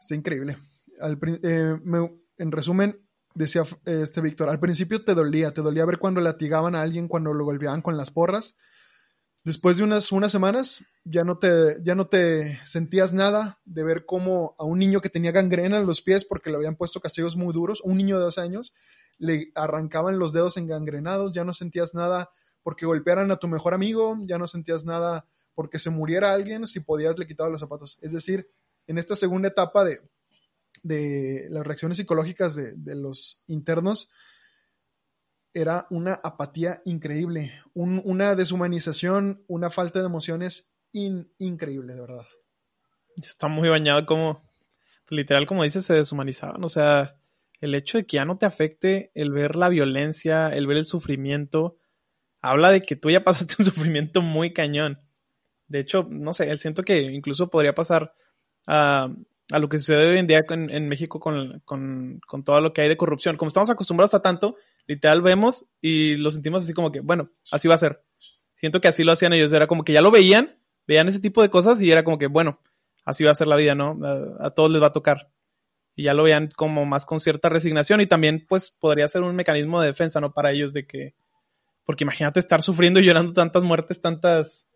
[0.00, 0.58] Está increíble.
[1.42, 1.76] Eh,
[2.38, 3.00] en resumen,
[3.34, 7.32] decía este Víctor, al principio te dolía, te dolía ver cuando latigaban a alguien, cuando
[7.32, 8.56] lo golpeaban con las porras.
[9.44, 14.06] Después de unas, unas semanas ya no, te, ya no te sentías nada de ver
[14.06, 17.36] cómo a un niño que tenía gangrena en los pies porque le habían puesto castigos
[17.36, 18.72] muy duros, un niño de dos años,
[19.18, 22.30] le arrancaban los dedos engangrenados, ya no sentías nada
[22.64, 25.24] porque golpearan a tu mejor amigo, ya no sentías nada
[25.54, 27.98] porque se muriera alguien, si podías le quitabas los zapatos.
[28.02, 28.50] Es decir,
[28.88, 30.00] en esta segunda etapa de,
[30.82, 34.10] de las reacciones psicológicas de, los internos,
[35.52, 42.26] era una apatía increíble, una deshumanización, una falta de emociones increíble, de verdad.
[43.16, 44.42] Está muy bañado como,
[45.08, 46.62] literal, como dices, se deshumanizaban.
[46.64, 47.16] O sea,
[47.60, 50.86] el hecho de que ya no te afecte el ver la violencia, el ver el
[50.86, 51.76] sufrimiento,
[52.44, 55.00] habla de que tú ya pasaste un sufrimiento muy cañón.
[55.66, 58.14] De hecho, no sé, siento que incluso podría pasar
[58.66, 59.08] a,
[59.48, 61.62] lo que sucede hoy en día en, México con,
[62.44, 63.36] todo lo que hay de corrupción.
[63.36, 67.66] Como estamos acostumbrados a tanto, literal vemos y lo sentimos así como que, bueno, así
[67.66, 68.04] va a ser.
[68.54, 69.52] Siento que así lo hacían ellos.
[69.52, 72.26] Era como que ya lo veían, veían ese tipo de cosas y era como que,
[72.26, 72.60] bueno,
[73.06, 73.98] así va a ser la vida, ¿no?
[74.38, 75.30] A, todos les va a tocar.
[75.96, 79.34] y ya lo vean como más con cierta resignación y también pues podría ser un
[79.34, 80.32] mecanismo de defensa, ¿no?
[80.32, 81.14] Para ellos de que,
[81.84, 84.66] porque imagínate estar sufriendo y llorando tantas muertes, tantas,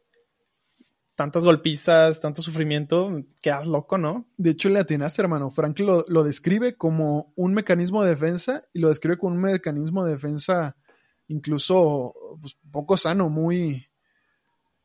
[1.15, 4.29] tantas golpizas, tanto sufrimiento, quedas loco, ¿no?
[4.37, 5.51] De hecho, le atinaste, hermano.
[5.51, 10.05] Frank lo, lo describe como un mecanismo de defensa y lo describe como un mecanismo
[10.05, 10.77] de defensa
[11.29, 13.87] incluso pues, poco sano, muy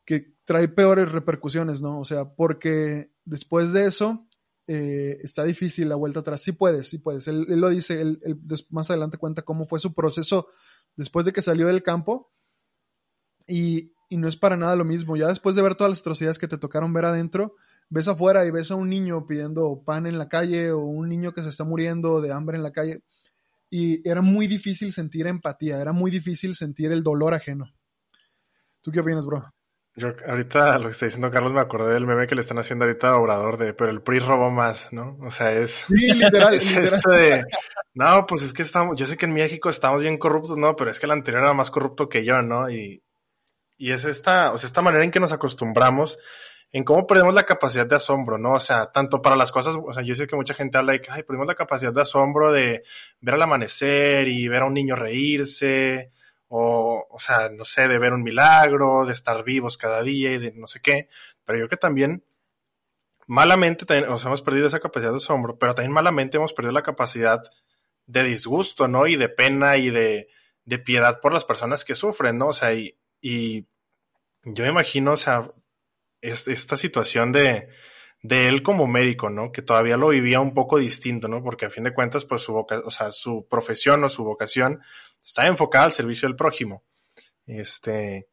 [0.04, 1.98] que trae peores repercusiones, ¿no?
[1.98, 4.26] O sea, porque después de eso
[4.66, 6.42] eh, está difícil la vuelta atrás.
[6.42, 7.26] Sí puedes, sí puedes.
[7.28, 8.38] Él, él lo dice, él, él
[8.70, 10.48] más adelante cuenta cómo fue su proceso
[10.96, 12.32] después de que salió del campo
[13.46, 15.16] y, y no es para nada lo mismo.
[15.16, 17.56] Ya después de ver todas las atrocidades que te tocaron ver adentro,
[17.88, 21.32] ves afuera y ves a un niño pidiendo pan en la calle o un niño
[21.32, 23.02] que se está muriendo de hambre en la calle.
[23.70, 27.66] Y era muy difícil sentir empatía, era muy difícil sentir el dolor ajeno.
[28.80, 29.52] ¿Tú qué opinas, bro?
[29.96, 32.84] Yo ahorita lo que está diciendo Carlos me acordé del meme que le están haciendo
[32.84, 35.16] ahorita a Obrador de, pero el PRI robó más, ¿no?
[35.22, 36.84] O sea, es, Sí, literal, es literal.
[36.84, 37.44] esto de,
[37.94, 40.90] no, pues es que estamos, yo sé que en México estamos bien corruptos, no, pero
[40.90, 42.68] es que el anterior era más corrupto que yo, ¿no?
[42.68, 43.04] Y,
[43.76, 46.18] y es esta, o sea, esta manera en que nos acostumbramos,
[46.72, 48.54] en cómo perdemos la capacidad de asombro, ¿no?
[48.54, 51.00] O sea, tanto para las cosas, o sea, yo sé que mucha gente habla de
[51.00, 52.82] que, ay, perdimos la capacidad de asombro de
[53.20, 56.10] ver al amanecer y ver a un niño reírse,
[56.48, 60.38] o, o sea, no sé, de ver un milagro, de estar vivos cada día y
[60.38, 61.08] de no sé qué,
[61.44, 62.24] pero yo creo que también
[63.26, 67.42] malamente también, hemos perdido esa capacidad de asombro, pero también malamente hemos perdido la capacidad
[68.06, 69.06] de disgusto, ¿no?
[69.06, 70.28] Y de pena y de,
[70.64, 72.48] de piedad por las personas que sufren, ¿no?
[72.48, 73.66] O sea, y, y
[74.44, 75.50] yo me imagino, o sea,
[76.22, 77.68] es- esta situación de,
[78.24, 79.52] de él como médico, ¿no?
[79.52, 81.42] Que todavía lo vivía un poco distinto, ¿no?
[81.42, 84.80] Porque a fin de cuentas, pues su voca o sea, su profesión o su vocación
[85.22, 86.84] está enfocada al servicio del prójimo.
[87.46, 88.28] Este,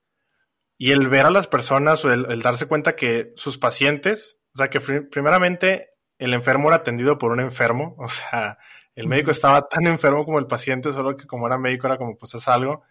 [0.78, 4.58] y el ver a las personas, o el, el darse cuenta que sus pacientes, o
[4.60, 8.58] sea, que pri- primeramente el enfermo era atendido por un enfermo, o sea,
[8.96, 12.18] el médico estaba tan enfermo como el paciente, solo que como era médico era como,
[12.18, 12.84] pues haz algo,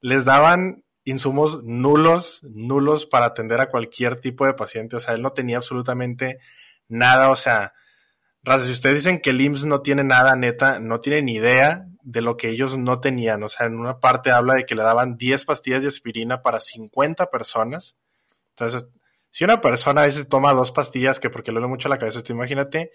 [0.00, 5.22] les daban insumos nulos, nulos para atender a cualquier tipo de paciente, o sea, él
[5.22, 6.38] no tenía absolutamente
[6.88, 7.72] nada, o sea,
[8.44, 11.86] Raza, si ustedes dicen que el IMSS no tiene nada, neta, no tienen ni idea
[12.02, 13.42] de lo que ellos no tenían.
[13.44, 16.58] O sea, en una parte habla de que le daban 10 pastillas de aspirina para
[16.58, 17.96] 50 personas.
[18.50, 18.88] Entonces,
[19.30, 22.22] si una persona a veces toma dos pastillas, que porque le duele mucho la cabeza,
[22.22, 22.90] tú imagínate,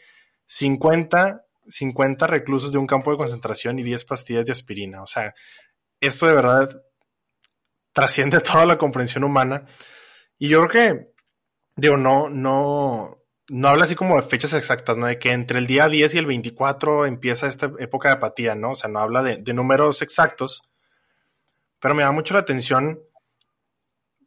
[0.48, 5.02] 50, 50 reclusos de un campo de concentración y 10 pastillas de aspirina.
[5.02, 5.34] O sea,
[6.02, 6.84] esto de verdad
[7.98, 9.66] trasciende toda la comprensión humana.
[10.38, 11.14] Y yo creo que,
[11.76, 15.08] digo, no, no, no habla así como de fechas exactas, ¿no?
[15.08, 18.74] De que entre el día 10 y el 24 empieza esta época de apatía, ¿no?
[18.74, 20.62] O sea, no habla de, números exactos,
[21.80, 23.00] pero me da mucho la atención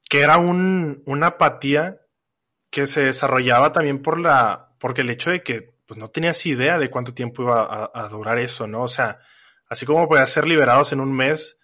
[0.09, 2.01] que era un, una apatía
[2.71, 6.77] que se desarrollaba también por la, porque el hecho de que pues, no tenías idea
[6.77, 8.83] de cuánto tiempo iba a, a durar eso, ¿no?
[8.83, 9.21] O sea,
[9.69, 11.60] así como podía ser liberados en un mes,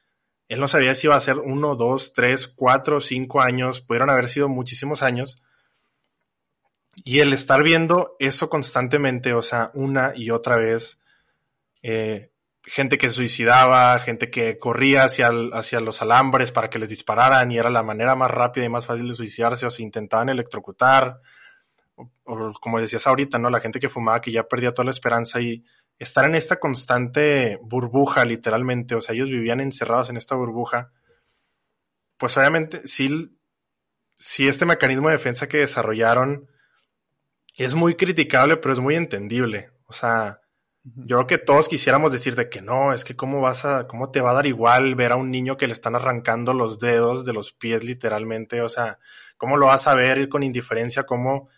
[0.49, 4.29] él no sabía si iba a ser uno, dos, tres, cuatro, cinco años, pudieron haber
[4.29, 5.43] sido muchísimos años.
[7.05, 11.01] Y el estar viendo eso constantemente, o sea, una y otra vez,
[11.83, 12.31] eh,
[12.63, 17.59] gente que suicidaba, gente que corría hacia, hacia los alambres para que les dispararan y
[17.59, 21.21] era la manera más rápida y más fácil de suicidarse o se intentaban electrocutar.
[21.97, 23.51] O, o como decías ahorita, ¿no?
[23.51, 25.65] La gente que fumaba que ya perdía toda la esperanza y
[25.99, 30.93] estar en esta constante burbuja, literalmente, o sea, ellos vivían encerrados en esta burbuja.
[32.17, 33.39] Pues obviamente, sí,
[34.15, 36.49] sí este mecanismo de defensa que desarrollaron
[37.57, 39.71] es muy criticable, pero es muy entendible.
[39.87, 40.41] O sea,
[40.85, 44.21] yo creo que todos quisiéramos decirte que no, es que cómo vas a, cómo te
[44.21, 47.33] va a dar igual ver a un niño que le están arrancando los dedos de
[47.33, 48.99] los pies literalmente, o sea,
[49.37, 51.49] cómo lo vas a ver con indiferencia, cómo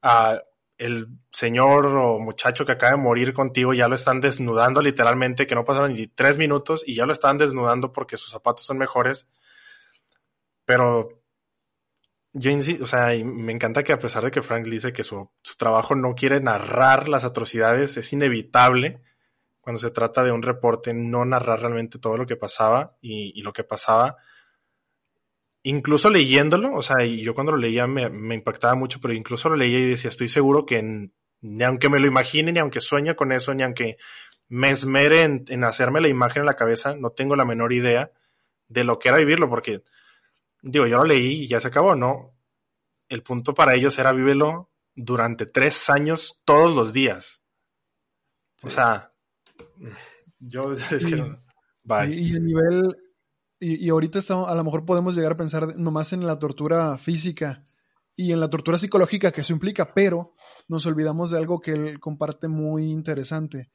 [0.00, 0.40] a
[0.78, 5.54] el señor o muchacho que acaba de morir contigo ya lo están desnudando literalmente, que
[5.54, 9.28] no pasaron ni tres minutos y ya lo están desnudando porque sus zapatos son mejores.
[10.64, 11.20] Pero
[12.32, 15.30] yo insisto, o sea, me encanta que a pesar de que Frank dice que su,
[15.58, 19.02] trabajo no quiere narrar las atrocidades, es inevitable
[19.60, 23.52] cuando se trata de un reporte no narrar realmente todo lo que pasaba y lo
[23.52, 24.16] que pasaba.
[25.68, 29.48] Incluso leyéndolo, o sea, y yo cuando lo leía me, me impactaba mucho, pero incluso
[29.48, 32.80] lo leía y decía, estoy seguro que en- ni aunque me lo imagine, ni aunque
[32.80, 33.96] sueñe con eso, ni aunque
[34.48, 38.12] me esmere en, en hacerme la imagen en la cabeza, no tengo la menor idea
[38.68, 39.82] de lo que era vivirlo, porque
[40.62, 42.34] digo, yo lo leí y ya se acabó, ¿no?
[43.10, 47.42] El punto para ellos era vívelo durante tres años todos los días.
[48.64, 49.12] O sea,
[50.38, 51.42] yo es que no-
[51.84, 52.08] bye.
[52.08, 52.96] Sí, y a nivel.
[53.60, 57.66] Y, ahorita estamos, a lo mejor podemos llegar a pensar nomás en la tortura física
[58.14, 60.34] y en la tortura psicológica que eso implica, pero
[60.68, 63.70] nos olvidamos de algo que él comparte muy interesante.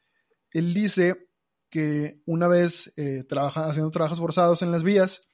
[0.52, 1.30] Él dice
[1.70, 5.28] que una vez eh, haciendo trabajos forzados en las vías,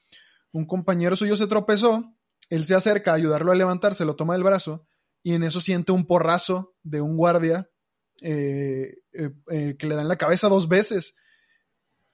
[0.52, 2.16] un compañero suyo se tropezó,
[2.48, 4.86] él se acerca a ayudarlo a levantarse, lo toma del brazo
[5.22, 7.68] y en eso siente un porrazo de un guardia
[8.22, 11.14] eh, eh, que le da en la cabeza dos veces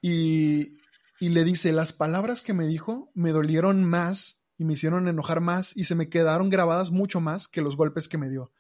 [0.01, 0.76] y,
[1.19, 5.41] y le dice, las palabras que me dijo me dolieron más y me hicieron enojar
[5.41, 8.53] más y se me quedaron grabadas mucho más que los golpes que me dio.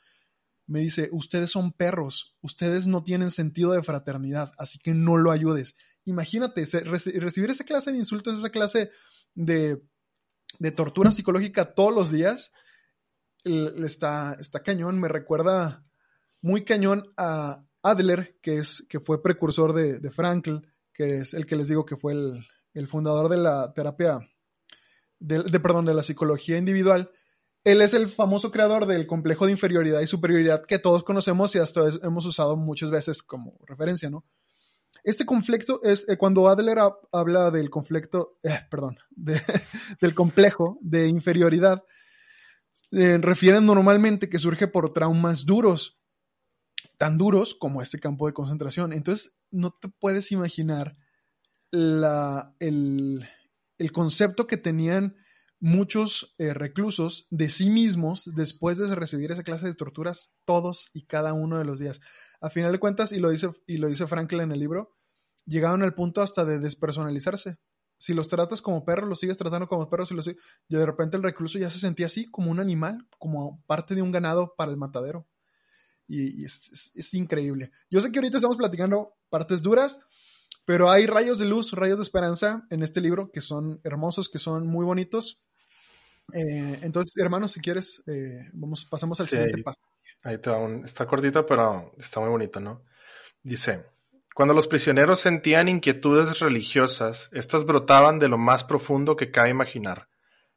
[0.66, 5.30] Me dice, ustedes son perros, ustedes no tienen sentido de fraternidad, así que no lo
[5.30, 5.76] ayudes.
[6.04, 8.90] Imagínate, recibir esa clase de insultos, esa clase
[9.34, 9.82] de,
[10.74, 12.52] tortura psicológica todos los días,
[13.44, 15.86] está, está cañón, me recuerda
[16.40, 20.58] muy cañón a Adler, que, es, que fue precursor de, de Frankl,
[20.96, 24.20] que es el que les digo que fue el, el fundador de la terapia
[25.18, 27.10] de, perdón, de la psicología individual,
[27.64, 31.58] él es el famoso creador del complejo de inferioridad y superioridad que todos conocemos y
[31.58, 34.24] hasta hemos usado muchas veces como referencia, ¿no?
[35.02, 36.78] Este conflicto es eh, cuando Adler
[37.12, 41.84] habla del conflicto, eh, perdón, del complejo de inferioridad,
[42.92, 45.95] eh, refieren normalmente que surge por traumas duros,
[46.98, 48.92] tan duros como este campo de concentración.
[48.92, 50.96] Entonces, no te puedes imaginar
[51.70, 53.28] la, el,
[53.78, 55.16] el concepto que tenían
[55.58, 61.06] muchos eh, reclusos de sí mismos después de recibir esa clase de torturas todos y
[61.06, 62.00] cada uno de los días.
[62.40, 64.96] A final de cuentas, y lo dice, y lo dice Franklin en el libro,
[65.46, 67.56] llegaron al punto hasta de despersonalizarse.
[67.98, 70.36] Si los tratas como perros, los sigues tratando como perros y, los, y
[70.68, 74.12] de repente el recluso ya se sentía así, como un animal, como parte de un
[74.12, 75.26] ganado para el matadero.
[76.08, 77.72] Y, es increíble.
[77.90, 80.00] Yo sé que ahorita estamos platicando partes duras,
[80.64, 84.38] pero hay rayos de luz, rayos de esperanza en este libro que son hermosos, que
[84.38, 85.42] son muy bonitos.
[86.32, 89.80] Eh, entonces, hermanos, si quieres, eh, vamos, pasamos al siguiente paso.
[90.22, 92.82] Ahí te va un, está cortito, pero está muy bonito, ¿no?
[93.42, 93.84] Dice,
[94.34, 100.08] cuando los prisioneros sentían inquietudes religiosas, estas brotaban de lo más profundo que cabe imaginar.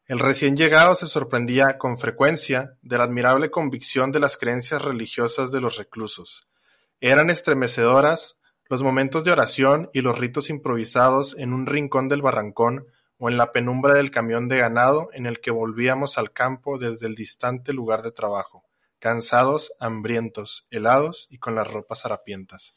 [0.10, 5.52] El recién llegado se sorprendía con frecuencia de la admirable convicción de las creencias religiosas
[5.52, 6.50] de los reclusos.
[7.00, 12.88] Eran estremecedoras los momentos de oración y los ritos improvisados en un rincón del barrancón
[13.19, 17.06] o en la penumbra del camión de ganado en el que volvíamos al campo desde
[17.06, 18.63] el distante lugar de trabajo,
[18.98, 22.74] cansados, hambrientos, helados y con las ropas harapientas.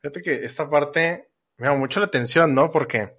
[0.00, 2.72] Fíjate que esta parte me llama mucho la atención, ¿no?
[2.72, 3.16] Porque,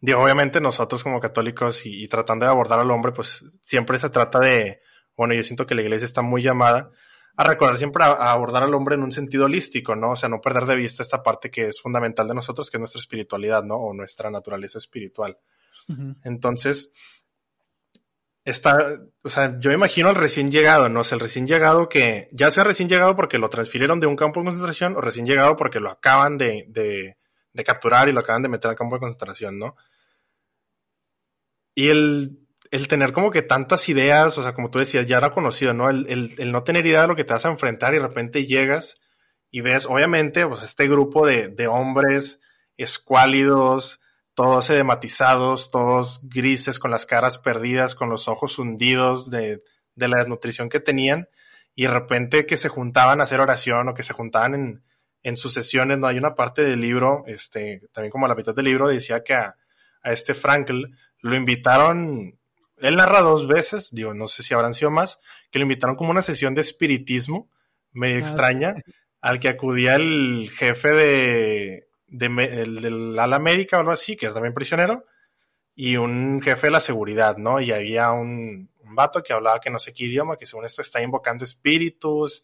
[0.00, 4.10] digo, obviamente nosotros como católicos y, y tratando de abordar al hombre, pues siempre se
[4.10, 4.80] trata de,
[5.16, 6.90] bueno, yo siento que la iglesia está muy llamada
[7.36, 10.10] a recordar siempre a, abordar al hombre en un sentido holístico, ¿no?
[10.10, 12.80] O sea, no perder de vista esta parte que es fundamental de nosotros, que es
[12.80, 13.76] nuestra espiritualidad, ¿no?
[13.76, 15.38] O nuestra naturaleza espiritual.
[16.22, 16.92] Entonces,
[18.44, 21.00] está, o sea, yo imagino al recién llegado, ¿no?
[21.00, 24.16] O sea, el recién llegado que, ya sea recién llegado porque lo transfirieron de un
[24.16, 27.16] campo de concentración o recién llegado porque lo acaban de, de,
[27.60, 29.76] de capturar y lo acaban de meter al campo de concentración, ¿no?
[31.74, 35.32] Y el el tener como que tantas ideas, o sea, como tú decías, ya era
[35.32, 35.90] conocido, ¿no?
[35.90, 36.06] El,
[36.38, 39.00] el, no tener idea de lo que te vas a enfrentar y de repente llegas
[39.50, 42.40] y ves, obviamente, pues este grupo de, de hombres
[42.76, 44.00] escuálidos,
[44.34, 49.64] todos edematizados, todos grises, con las caras perdidas, con los ojos hundidos de,
[49.96, 51.28] de la desnutrición que tenían,
[51.74, 54.84] y de repente que se juntaban a hacer oración o que se juntaban en,
[55.22, 56.06] en sus sesiones, ¿no?
[56.06, 59.34] Hay una parte del libro, este, también como a la mitad del libro, decía que
[59.34, 59.56] a,
[60.02, 60.84] a este Frankl
[61.22, 62.40] lo invitaron
[62.80, 66.10] él narra dos veces, digo, no sé si habrán sido más, que lo invitaron como
[66.10, 67.50] una sesión de espiritismo
[67.92, 68.74] medio ah, extraña,
[69.20, 74.26] al que acudía el jefe de, de el, del ala médica o algo así, que
[74.26, 75.04] es también prisionero,
[75.74, 77.60] y un jefe de la seguridad, ¿no?
[77.60, 80.82] Y había un, un vato que hablaba que no sé qué idioma, que según esto
[80.82, 82.42] está invocando espíritus,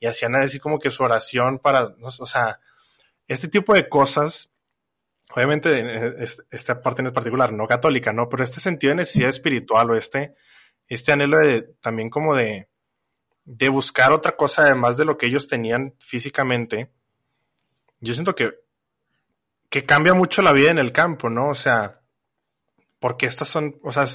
[0.00, 2.60] y hacían así como que su oración para, o sea,
[3.28, 4.50] este tipo de cosas
[5.34, 6.16] obviamente
[6.50, 8.28] esta parte en particular, no católica, ¿no?
[8.28, 10.34] Pero este sentido de necesidad espiritual o este,
[10.88, 12.68] este anhelo de, también como de,
[13.44, 16.90] de buscar otra cosa además de lo que ellos tenían físicamente,
[18.00, 18.54] yo siento que,
[19.68, 21.50] que cambia mucho la vida en el campo, ¿no?
[21.50, 22.00] O sea,
[22.98, 24.06] porque estas son, o sea,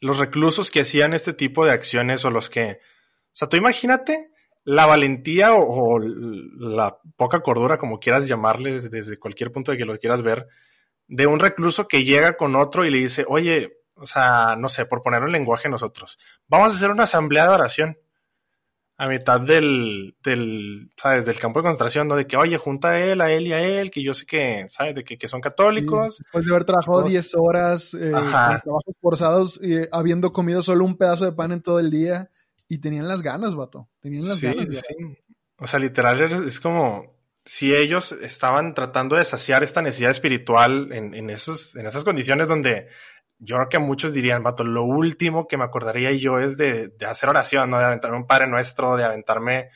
[0.00, 4.30] los reclusos que hacían este tipo de acciones o los que, o sea, tú imagínate
[4.70, 9.98] la valentía o, la poca cordura, como quieras llamarle, desde, cualquier punto de que lo
[9.98, 10.46] quieras ver,
[11.08, 14.86] de un recluso que llega con otro y le dice, oye, o sea, no sé,
[14.86, 17.98] por poner un lenguaje nosotros, vamos a hacer una asamblea de oración.
[18.96, 21.24] a mitad del, del, ¿sabes?
[21.24, 22.14] Del campo de concentración, ¿no?
[22.14, 24.66] De que, oye, junta a él, a él y a él, que yo sé que,
[24.68, 24.94] ¿sabes?
[24.94, 26.16] De que, que son católicos.
[26.16, 30.84] Sí, después de haber trabajado 10 horas, eh, con trabajos forzados, eh, habiendo comido solo
[30.84, 32.30] un pedazo de pan en todo el día,
[32.70, 33.88] y tenían las ganas, vato.
[33.98, 34.76] Tenían las sí, ganas.
[34.76, 34.94] Sí.
[35.56, 41.12] O sea, literal, es como si ellos estaban tratando de saciar esta necesidad espiritual en,
[41.14, 42.86] en, esos, en esas condiciones donde
[43.38, 47.06] yo creo que muchos dirían, vato, lo último que me acordaría yo es de, de,
[47.06, 47.80] hacer oración, ¿no?
[47.80, 49.70] De aventarme un Padre Nuestro, de aventarme,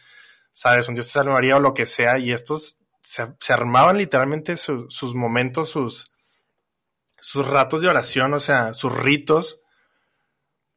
[0.52, 3.98] sabes, un Dios te salve María o lo que sea, y estos se, se armaban
[3.98, 6.12] literalmente su, sus momentos, sus,
[7.18, 9.63] sus ratos de oración, o sea, sus ritos,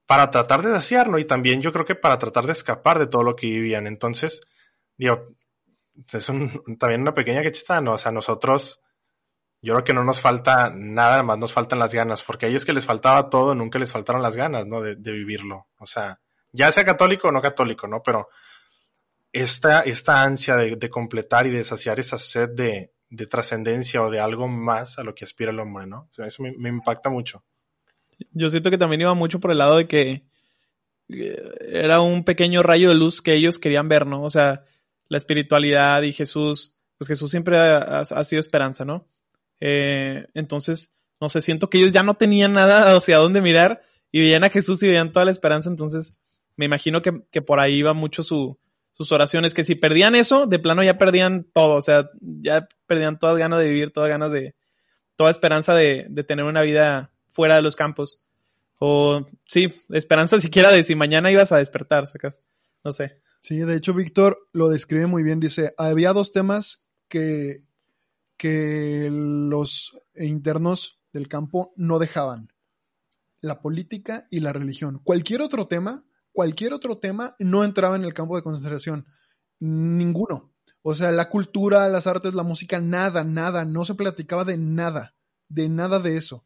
[0.08, 1.20] para tratar de saciar, ¿no?
[1.20, 3.86] Y también yo creo que para tratar de escapar de todo lo que vivían.
[3.86, 4.41] Entonces,
[4.97, 5.36] digo,
[6.12, 6.26] es
[6.80, 7.93] también una pequeña quechita, ¿no?
[7.93, 8.82] O sea, nosotros
[9.62, 12.66] yo creo que no nos falta nada más, nos faltan las ganas, porque a ellos
[12.66, 14.82] que les faltaba todo, nunca les faltaron las ganas, ¿no?
[14.82, 15.68] De, vivirlo.
[15.78, 16.20] O sea,
[16.51, 18.01] ya sea católico o no católico, ¿no?
[18.01, 18.30] Pero
[19.32, 24.10] esta, esta ansia de, de completar y de saciar esa sed de, de trascendencia o
[24.10, 26.10] de algo más a lo que aspira el hombre, ¿no?
[26.18, 27.43] Eso me, impacta mucho.
[28.32, 30.24] Yo siento que también iba mucho por el lado de que
[31.09, 34.24] era un pequeño rayo de luz que ellos querían ver, ¿no?
[34.24, 34.65] O sea,
[35.07, 39.07] la espiritualidad y Jesús, pues Jesús siempre ha, ha sido esperanza, ¿no?
[39.59, 44.22] Eh, entonces, no sé, siento que ellos ya no tenían nada hacia dónde mirar y
[44.22, 46.20] veían a Jesús y veían toda la esperanza, entonces
[46.55, 48.59] me imagino que, que por ahí iba mucho su,
[48.91, 53.20] sus oraciones, que si perdían eso, de plano ya perdían todo, o sea, ya perdían
[53.20, 54.55] todas ganas de vivir, todas ganas de,
[55.15, 58.23] toda esperanza de, de tener una vida fuera de los campos.
[58.79, 62.41] O sí, esperanza siquiera de si mañana ibas a despertar, sacas,
[62.83, 63.21] no sé.
[63.41, 65.39] Sí, de hecho, Víctor lo describe muy bien.
[65.39, 67.67] Dice, había dos temas que
[68.38, 72.53] que los internos del campo no dejaban.
[73.41, 75.01] La política y la religión.
[75.03, 79.07] Cualquier otro tema, cualquier otro tema no entraba en el campo de concentración.
[79.59, 80.53] Ninguno.
[80.83, 83.65] O sea, la cultura, las artes, la música, nada, nada.
[83.65, 85.15] No se platicaba de nada.
[85.49, 86.45] De nada de eso.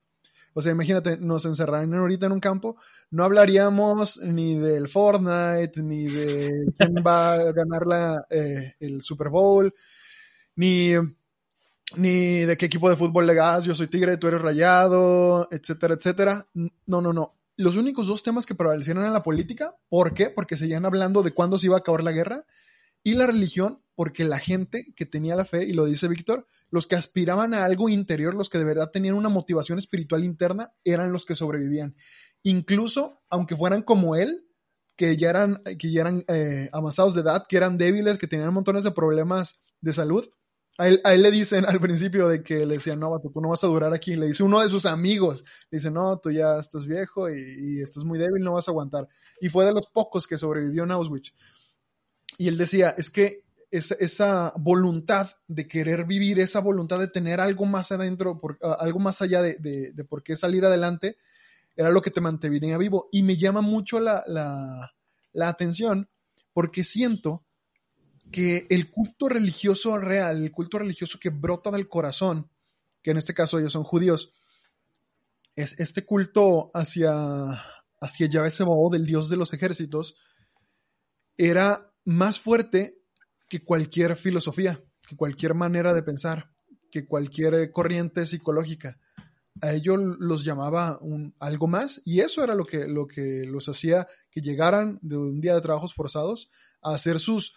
[0.54, 2.76] O sea, imagínate, nos encerraran ahorita en un campo,
[3.10, 9.30] no hablaríamos ni del Fortnite, ni de quién va a ganar la, eh, el Super
[9.30, 9.74] Bowl,
[10.56, 10.96] ni
[11.96, 15.96] ni de qué equipo de fútbol le das, yo soy tigre, tú eres rayado, etcétera,
[15.96, 16.48] etcétera.
[16.54, 17.36] No, no, no.
[17.58, 20.30] Los únicos dos temas que prevalecieron en la política, ¿por qué?
[20.30, 22.46] Porque seguían hablando de cuándo se iba a acabar la guerra,
[23.04, 26.88] y la religión, porque la gente que tenía la fe, y lo dice Víctor, los
[26.88, 31.12] que aspiraban a algo interior, los que de verdad tenían una motivación espiritual interna, eran
[31.12, 31.96] los que sobrevivían.
[32.42, 34.48] Incluso, aunque fueran como él,
[34.96, 38.52] que ya eran, que ya eran eh, avanzados de edad, que eran débiles, que tenían
[38.52, 40.28] montones de problemas de salud,
[40.80, 43.50] a él, a él, le dicen al principio de que le decían, no, tú no
[43.50, 44.16] vas a durar aquí.
[44.16, 47.82] Le dice uno de sus amigos, le dice, no, tú ya estás viejo y, y,
[47.84, 49.08] estás muy débil, no vas a aguantar.
[49.40, 51.36] Y fue de los pocos que sobrevivió en Auschwitz.
[52.40, 57.66] Y él decía, es que esa, voluntad de querer vivir, esa voluntad de tener algo
[57.66, 61.18] más adentro, por, algo más allá de, de, por qué salir adelante,
[61.76, 63.08] era lo que te mantenía vivo.
[63.12, 64.94] Y me llama mucho la, la,
[65.32, 66.10] la atención
[66.54, 67.46] porque siento
[68.32, 72.50] que el culto religioso real, el culto religioso que brota del corazón,
[73.02, 74.34] que en este caso ellos son judíos,
[75.56, 77.14] es este culto hacia,
[78.00, 78.52] hacia Yahvé
[78.92, 80.18] del dios de los ejércitos,
[81.38, 83.01] era más fuerte
[83.52, 86.54] que cualquier filosofía, que cualquier manera de pensar,
[86.90, 88.98] que cualquier corriente psicológica.
[89.62, 93.68] A ellos los llamaba un, algo más y eso era lo que, lo que los
[93.68, 96.50] hacía que llegaran de un día de trabajos forzados
[96.82, 97.54] a hacer sus,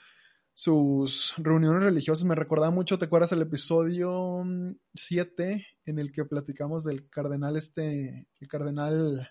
[0.52, 2.24] sus reuniones religiosas.
[2.24, 4.44] Me recordaba mucho, ¿te acuerdas el episodio
[4.94, 9.30] 7 en el que platicamos del cardenal este, el cardenal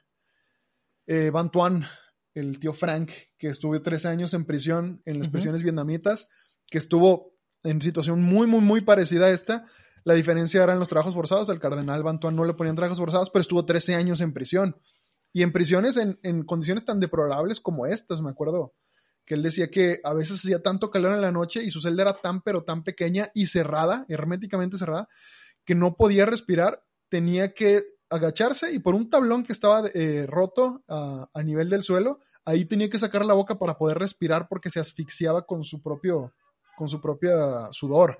[1.07, 1.86] eh, Van Tuan,
[2.34, 5.34] el tío Frank, que estuvo tres años en prisión en las uh -huh.
[5.34, 6.30] prisiones vietnamitas,
[6.74, 9.64] que estuvo en situación muy, muy, muy parecida a esta.
[10.06, 11.52] La diferencia era en los trabajos forzados.
[11.52, 14.76] Al cardenal Van Tuan no le ponían trabajos forzados, pero estuvo 13 años en prisión.
[15.32, 18.74] Y en prisiones en, en condiciones tan deplorables como estas, me acuerdo
[19.24, 22.02] que él decía que a veces hacía tanto calor en la noche y su celda
[22.02, 25.08] era tan pero tan pequeña y cerrada, herméticamente cerrada,
[25.66, 30.84] que no podía respirar, tenía que agacharse y por un tablón que estaba eh, roto
[30.88, 34.72] a, a, nivel del suelo, ahí tenía que sacar la boca para poder respirar porque
[34.72, 36.34] se asfixiaba con su propio,
[36.78, 38.18] con su propia sudor,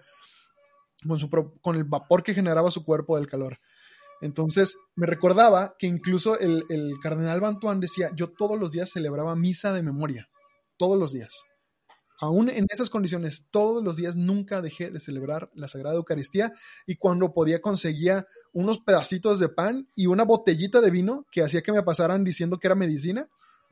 [1.08, 1.30] con, su
[1.62, 3.60] con el vapor que generaba su cuerpo del calor.
[4.22, 6.64] Entonces, me recordaba que incluso el,
[7.02, 10.30] cardenal Bantuán decía, yo todos los días celebraba misa de memoria
[10.78, 11.44] todos los días.
[12.20, 16.54] Aún en esas condiciones, todos los días nunca dejé de celebrar la Sagrada Eucaristía
[16.88, 21.62] y cuando podía conseguía unos pedacitos de pan y una botellita de vino que hacía
[21.62, 23.28] que me pasaran diciendo que era medicina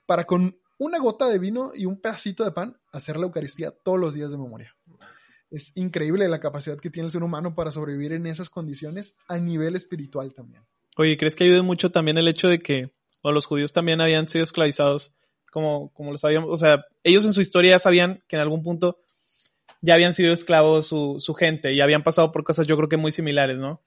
[0.06, 4.00] para con una gota de vino y un pedacito de pan, hacer la Eucaristía todos
[4.00, 4.76] los días de memoria.
[5.52, 9.38] Es increíble la capacidad que tiene el ser humano para sobrevivir en esas condiciones a
[9.38, 10.64] nivel espiritual también.
[10.98, 14.28] Oye, ¿crees que ayude mucho también el hecho de que o los judíos también habían
[14.28, 15.14] sido esclavizados?
[15.52, 18.64] Como, como lo sabíamos, o sea, ellos en su historia ya sabían que en algún
[18.64, 19.02] punto
[19.82, 22.98] ya habían sido esclavos su, su gente y habían pasado por cosas yo creo que
[22.98, 23.84] muy similares, ¿no?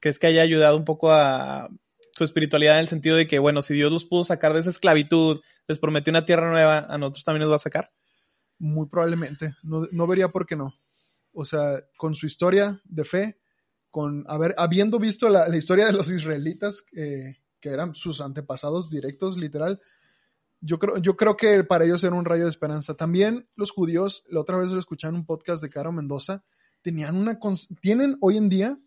[0.00, 1.68] ¿Crees que haya ayudado un poco a
[2.12, 4.70] su espiritualidad en el sentido de que, bueno, si Dios los pudo sacar de esa
[4.70, 7.90] esclavitud, les prometió una tierra nueva, a nosotros también nos va a sacar?
[8.58, 9.54] Muy probablemente.
[9.62, 10.74] No, no vería por qué no.
[11.32, 13.40] O sea, con su historia de fe,
[13.90, 19.36] con haber, habiendo visto la, historia de los israelitas, eh, que eran sus antepasados directos,
[19.36, 19.80] literal,
[20.60, 22.94] yo creo, yo creo que para ellos era un rayo de esperanza.
[22.94, 26.44] También los judíos, la otra vez lo escuché en un podcast de Caro Mendoza,
[26.82, 27.38] tenían una,
[27.80, 28.78] tienen hoy en día,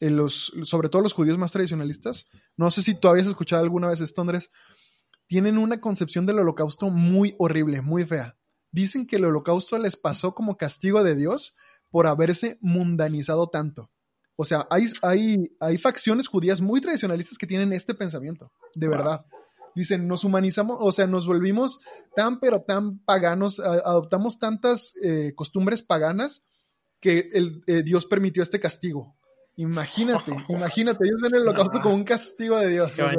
[0.00, 2.26] eh, los, sobre todo los judíos más tradicionalistas,
[2.56, 4.50] no sé si tú habías escuchado alguna vez esto, Andrés,
[5.26, 8.36] tienen una concepción del holocausto muy horrible, muy fea.
[8.70, 11.54] Dicen que el holocausto les pasó como castigo de Dios
[11.90, 13.90] por haberse mundanizado tanto.
[14.36, 19.24] O sea, hay, hay, hay facciones judías muy tradicionalistas que tienen este pensamiento, de verdad.
[19.76, 21.80] Dicen, nos humanizamos, o sea, nos volvimos
[22.14, 26.44] tan, pero tan paganos, adoptamos tantas eh, costumbres paganas
[27.00, 29.16] que el, eh, Dios permitió este castigo.
[29.56, 32.92] Imagínate, imagínate, ellos ven el holocausto como un castigo de Dios.
[32.92, 33.12] O sea,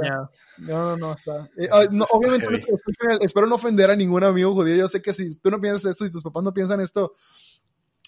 [0.58, 1.50] no, no, no, está.
[1.58, 4.76] Eh, no obviamente, no, espero no ofender a ningún amigo judío.
[4.76, 7.14] Yo sé que si tú no piensas esto, si tus papás no piensan esto,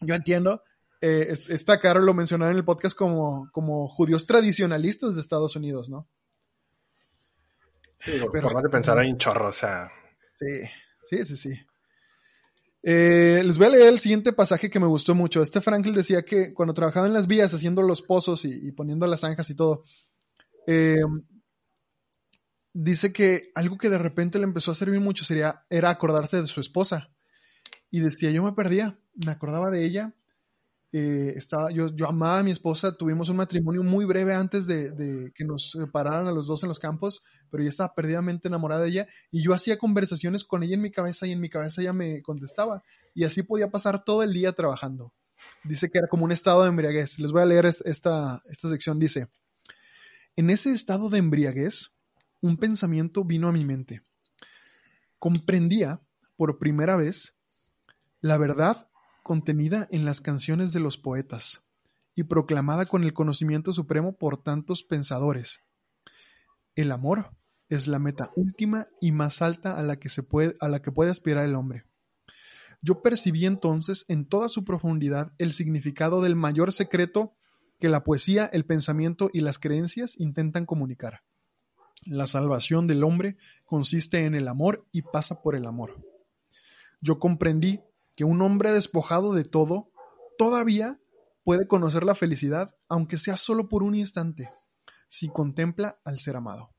[0.02, 0.64] yo entiendo.
[1.00, 5.90] Eh, está caro lo mencionaron en el podcast como, como judíos tradicionalistas de Estados Unidos,
[5.90, 6.08] ¿no?
[8.00, 9.92] Sí, pero, forma de pensar hay un chorro, o sea.
[10.36, 10.64] Sí,
[11.02, 11.66] sí, sí, sí.
[12.90, 15.42] Eh, les voy a leer el siguiente pasaje que me gustó mucho.
[15.42, 19.06] Este Franklin decía que cuando trabajaba en las vías haciendo los pozos y, y poniendo
[19.08, 19.84] las zanjas y todo,
[20.68, 20.96] eh,
[22.72, 26.48] dice que algo que de repente le empezó a servir mucho sería, era acordarse de
[26.48, 27.10] su esposa.
[27.92, 30.16] Y decía, yo me perdía, me acordaba de ella
[30.94, 35.32] eh, estaba, yo, yo amaba a mi esposa, tuvimos un matrimonio muy breve antes de,
[35.36, 38.90] que nos separaran a los dos en los campos, pero yo estaba perdidamente enamorada de
[38.90, 41.94] ella y yo hacía conversaciones con ella en mi cabeza y en mi cabeza ella
[41.94, 42.84] me contestaba
[43.14, 45.14] y así podía pasar todo el día trabajando.
[45.64, 47.20] Dice que era como un estado de embriaguez.
[47.20, 49.00] Les voy a leer esta, esta sección.
[49.00, 49.28] Dice,
[50.36, 51.92] en ese estado de embriaguez,
[52.42, 54.02] un pensamiento vino a mi mente.
[55.20, 56.02] Comprendía
[56.36, 57.36] por primera vez
[58.22, 58.88] la verdad
[59.28, 61.68] contenida en las canciones de los poetas
[62.16, 65.60] y proclamada con el conocimiento supremo por tantos pensadores.
[66.76, 67.36] El amor
[67.68, 70.94] es la meta última y más alta a la que, se puede, a la que
[70.94, 71.84] puede aspirar el hombre.
[72.82, 77.36] Yo percibí entonces en toda su profundidad el significado del mayor secreto
[77.82, 81.22] que la poesía, el pensamiento y las creencias intentan comunicar.
[82.06, 86.02] La salvación del hombre consiste en el amor y pasa por el amor.
[87.02, 87.82] Yo comprendí
[88.18, 89.91] que un hombre despojado de todo
[90.39, 90.99] todavía
[91.43, 94.51] puede conocer la felicidad, aunque sea solo por un instante,
[95.07, 96.72] si contempla al ser amado.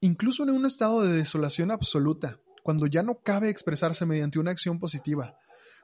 [0.00, 4.80] Incluso en un estado de desolación absoluta, cuando ya no cabe expresarse mediante una acción
[4.80, 5.36] positiva,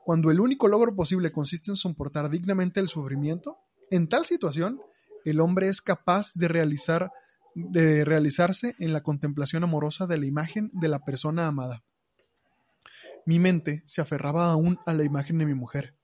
[0.04, 3.56] cuando el único logro posible consiste en soportar dignamente el sufrimiento,
[3.90, 4.80] en tal situación,
[5.24, 7.10] el hombre es capaz de realizar
[7.54, 11.82] de realizarse en la contemplación amorosa de la imagen de la persona amada.
[13.30, 15.94] Mi mente se aferraba aún a la imagen de mi mujer,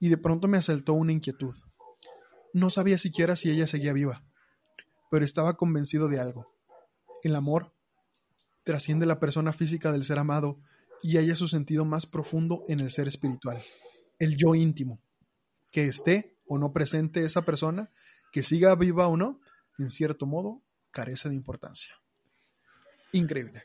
[0.00, 1.54] y de pronto me asaltó una inquietud.
[2.52, 4.24] No sabía siquiera si ella seguía viva,
[5.08, 6.52] pero estaba convencido de algo.
[7.22, 7.72] El amor
[8.64, 10.58] trasciende la persona física del ser amado
[11.00, 13.62] y halla su sentido más profundo en el ser espiritual,
[14.18, 15.00] el yo íntimo.
[15.70, 17.92] Que esté o no presente esa persona,
[18.32, 19.40] que siga viva o no,
[19.78, 21.94] en cierto modo, carece de importancia.
[23.12, 23.62] Increíble.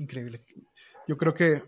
[0.00, 0.44] Increíble
[1.06, 1.62] yo creo que,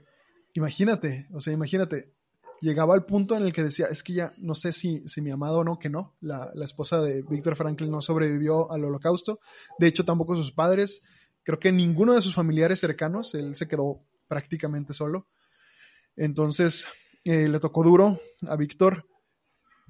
[0.55, 2.15] imagínate, o sea, imagínate,
[2.61, 5.31] llegaba al punto en el que decía, es que ya no sé si, si mi
[5.31, 9.39] amado o no, que no, la, la esposa de Víctor Franklin no sobrevivió al holocausto,
[9.79, 11.03] de hecho tampoco sus padres,
[11.45, 15.29] creo que ninguno de sus familiares cercanos, él se quedó prácticamente solo.
[16.17, 16.87] Entonces,
[17.25, 19.09] eh, le tocó duro a Víctor.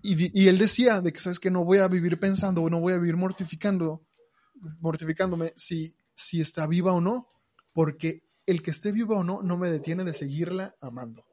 [0.03, 2.93] Y, y, él decía de que, ¿sabes que No voy a vivir pensando, no voy
[2.93, 4.07] a vivir mortificando,
[4.81, 7.29] mortificándome si, si está viva o no,
[7.73, 11.25] porque el que esté vivo o no, no me detiene de seguirla amando.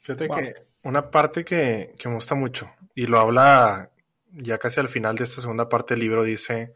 [0.00, 3.90] Fíjate que una parte que, que, me gusta mucho, y lo habla
[4.32, 6.74] ya casi al final de esta segunda parte del libro, dice,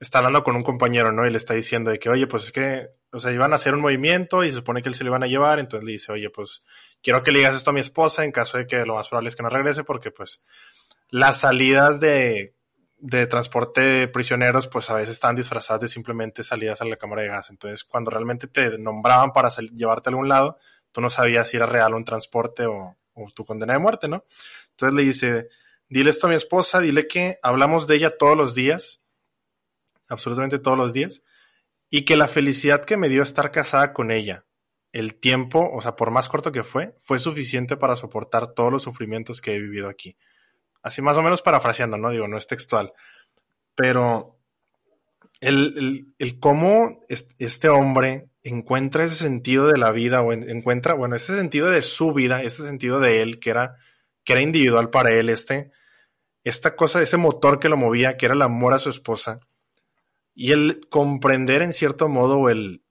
[0.00, 1.26] está hablando con un compañero, ¿no?
[1.26, 3.74] Y le está diciendo de que, oye, pues es que, o sea, iban a hacer
[3.74, 6.10] un movimiento y se supone que él se lo iban a llevar, entonces le dice,
[6.10, 6.64] oye, pues
[7.02, 9.28] quiero que le digas esto a mi esposa en caso de que lo más probable
[9.28, 10.42] es que no regrese, porque pues
[11.08, 12.55] las salidas de
[12.98, 17.22] de transporte de prisioneros, pues a veces estaban disfrazadas de simplemente salidas a la cámara
[17.22, 17.50] de gas.
[17.50, 20.58] Entonces, cuando realmente te nombraban para llevarte a algún lado,
[20.92, 24.24] tú no sabías si era real un transporte o, o tu condena de muerte, ¿no?
[24.70, 25.48] Entonces le dice,
[25.88, 29.02] dile esto a mi esposa, dile que hablamos de ella todos los días,
[30.08, 31.22] absolutamente todos los días,
[31.90, 34.44] y que la felicidad que me dio estar casada con ella,
[34.92, 38.82] el tiempo, o sea, por más corto que fue, fue suficiente para soportar todos los
[38.82, 40.16] sufrimientos que he vivido aquí.
[40.86, 42.10] Así más o menos parafraseando, ¿no?
[42.10, 42.92] Digo, no es textual.
[43.74, 44.38] Pero
[45.40, 51.34] el, el, cómo este hombre encuentra ese sentido de la vida o encuentra, bueno, ese
[51.34, 53.74] sentido de su vida, ese sentido de él que era,
[54.22, 55.72] que era individual para él, este,
[56.44, 59.40] esta cosa, ese motor que lo movía, que era el amor a su esposa,
[60.36, 62.84] y el comprender en cierto modo el,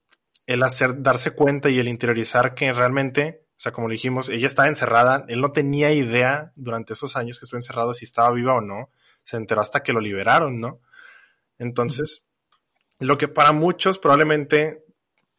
[0.47, 4.67] el hacer, darse cuenta y el interiorizar que realmente, o sea, como dijimos, ella estaba
[4.67, 8.61] encerrada, él no tenía idea durante esos años que estuvo encerrado si estaba viva o
[8.61, 8.89] no,
[9.23, 10.81] se enteró hasta que lo liberaron, ¿no?
[11.57, 12.25] Entonces,
[12.99, 14.83] lo que para muchos probablemente,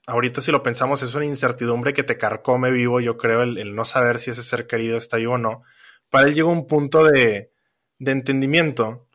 [0.06, 3.84] ahorita si lo pensamos, es una incertidumbre que te carcome vivo, yo creo, el, no
[3.84, 5.62] saber si ese ser querido está vivo o no.
[6.08, 7.52] Para él llegó un punto de,
[7.98, 9.06] de entendimiento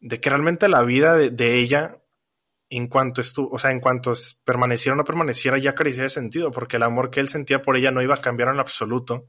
[0.00, 1.98] de que realmente la vida de, ella,
[2.70, 4.12] en cuanto estuvo, o sea, en cuanto
[4.44, 7.76] permaneciera o no permaneciera, ya carecía de sentido, porque el amor que él sentía por
[7.76, 9.28] ella no iba a cambiar en absoluto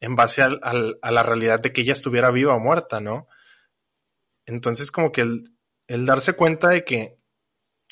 [0.00, 3.28] en base al, a la realidad de que ella estuviera viva o muerta, ¿no?
[4.46, 5.52] Entonces, como que el,
[5.86, 7.20] el darse cuenta de que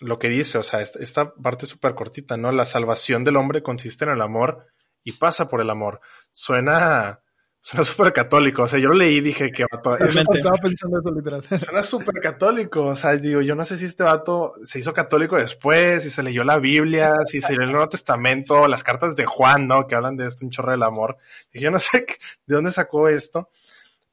[0.00, 2.52] lo que dice, o sea, esta, parte súper cortita, ¿no?
[2.52, 4.66] La salvación del hombre consiste en el amor
[5.02, 6.00] y pasa por el amor.
[6.32, 7.20] Suena,
[7.68, 9.96] suena súper católico, o sea, yo lo leí y dije que vato...
[9.98, 11.42] Estaba pensando eso literal.
[11.58, 15.36] Suena súper católico, o sea, digo, yo no sé si este vato se hizo católico
[15.36, 19.26] después, si se leyó la Biblia, si se leyó el Nuevo Testamento, las cartas de
[19.26, 19.86] Juan, ¿no?
[19.86, 21.16] Que hablan de esto, un chorro del amor.
[21.52, 22.06] Y yo no sé
[22.46, 23.50] de dónde sacó esto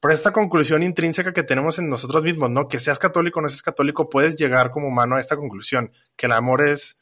[0.06, 2.68] por esta conclusión intrínseca que tenemos en nosotros mismos, ¿no?
[2.68, 6.28] Que seas católico o no seas católico, puedes llegar como humano a esta conclusión, que
[6.28, 7.00] el amor es,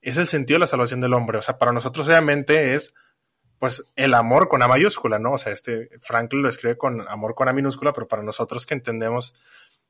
[0.00, 1.38] es el sentido de la salvación del hombre.
[1.38, 2.94] O sea, para nosotros obviamente es,
[3.64, 5.32] pues, el amor con A mayúscula, ¿no?
[5.32, 8.74] O sea, este, Franklin lo escribe con amor con A minúscula, pero para nosotros que
[8.74, 9.34] entendemos,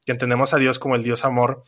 [0.04, 1.64] que entendemos a Dios como el Dios amor,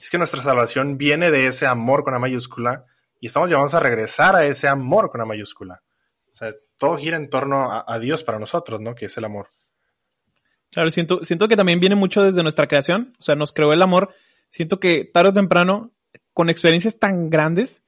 [0.00, 2.84] es que nuestra salvación viene de ese amor con A mayúscula
[3.18, 5.82] y estamos llamados a regresar a ese amor con A mayúscula.
[6.32, 8.94] O sea, todo gira en torno a, a Dios para nosotros, ¿no?
[8.94, 9.48] Que es el amor.
[10.70, 13.82] Claro, siento, siento que también viene mucho desde nuestra creación, o sea, nos creó el
[13.82, 14.14] amor.
[14.50, 15.90] Siento que tarde o temprano,
[16.32, 17.82] con experiencias tan grandes,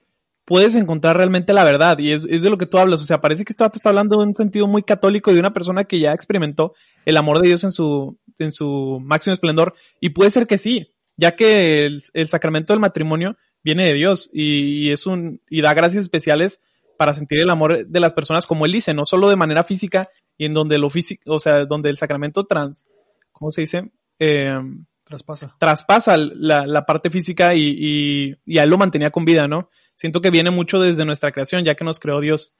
[0.48, 1.98] puedes encontrar realmente la verdad.
[1.98, 3.02] Y es, de lo que tú hablas.
[3.02, 5.52] O sea, parece que esto te está hablando de un sentido muy católico de una
[5.52, 6.72] persona que ya experimentó
[7.04, 9.74] el amor de Dios en su, en su máximo esplendor.
[10.00, 14.86] Y puede ser que sí, ya que el, sacramento del matrimonio viene de Dios y,
[14.86, 16.62] y, es un, y da gracias especiales
[16.96, 20.08] para sentir el amor de las personas, como él dice, no solo de manera física
[20.38, 22.86] y en donde lo físico, o sea, donde el sacramento trans,
[23.32, 23.92] ¿cómo se dice?
[24.18, 24.58] Eh,
[25.04, 25.54] traspasa.
[25.58, 29.68] Traspasa la, la parte física y, y, y, a él lo mantenía con vida, ¿no?
[29.98, 32.56] Siento que viene mucho desde nuestra creación, ya que nos creó Dios.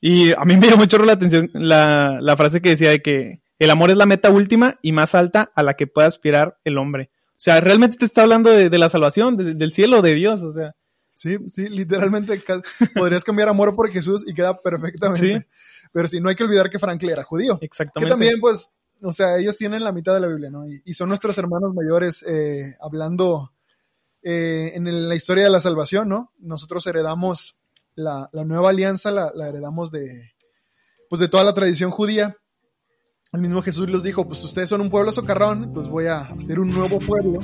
[0.00, 3.40] Y a mí me dio mucho la atención la, la frase que decía de que
[3.60, 6.76] el amor es la meta última y más alta a la que puede aspirar el
[6.76, 7.10] hombre.
[7.28, 10.52] O sea, realmente te está hablando de, de la salvación, del cielo, de Dios, o
[10.52, 10.74] sea.
[11.14, 12.42] Sí, sí, literalmente
[12.96, 15.46] podrías cambiar amor por Jesús y queda perfectamente.
[15.92, 17.58] Pero sí, no hay que olvidar que Franklin era judío.
[17.60, 18.08] Exactamente.
[18.08, 18.72] Que también, pues,
[19.02, 20.66] o sea, ellos tienen la mitad de la Biblia, ¿no?
[20.66, 23.52] Y, son nuestros hermanos mayores eh, hablando
[24.22, 26.32] eh, en la historia de la salvación, ¿no?
[26.38, 27.60] Nosotros heredamos
[27.94, 30.32] la, nueva alianza, la, la, heredamos de,
[31.08, 32.36] pues, de toda la tradición judía.
[33.32, 36.58] El mismo Jesús los dijo, pues ustedes son un pueblo socarrón, pues voy a hacer
[36.58, 37.40] un nuevo pueblo.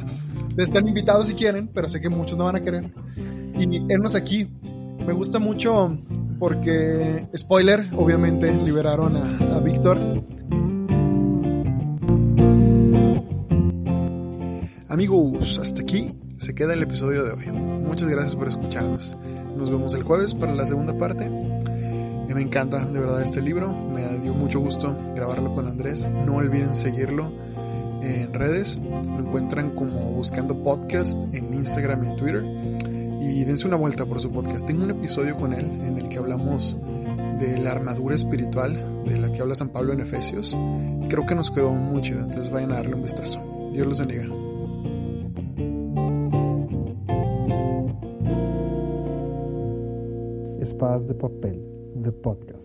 [0.56, 2.92] Están invitados si quieren, pero sé que muchos no van a querer
[3.58, 4.48] y Ernos aquí.
[5.06, 5.96] Me gusta mucho
[6.38, 9.98] porque, spoiler, obviamente liberaron a, a Víctor.
[14.88, 17.46] Amigos, hasta aquí se queda el episodio de hoy.
[17.52, 19.16] Muchas gracias por escucharnos.
[19.56, 21.30] Nos vemos el jueves para la segunda parte.
[22.36, 23.72] Me encanta de verdad este libro.
[23.72, 26.06] Me dio mucho gusto grabarlo con Andrés.
[26.26, 27.32] No olviden seguirlo
[28.02, 28.76] en redes.
[28.76, 32.44] Lo encuentran como buscando podcast en Instagram y en Twitter
[33.20, 34.66] y dense una vuelta por su podcast.
[34.66, 36.76] Tengo un episodio con él en el que hablamos
[37.40, 40.54] de la armadura espiritual de la que habla San Pablo en Efesios.
[41.08, 43.42] Creo que nos quedó muy chido, entonces vayan a darle un vistazo.
[43.72, 44.45] Dios los bendiga.
[50.76, 51.58] Espadas de papel,
[51.94, 52.62] de podcast.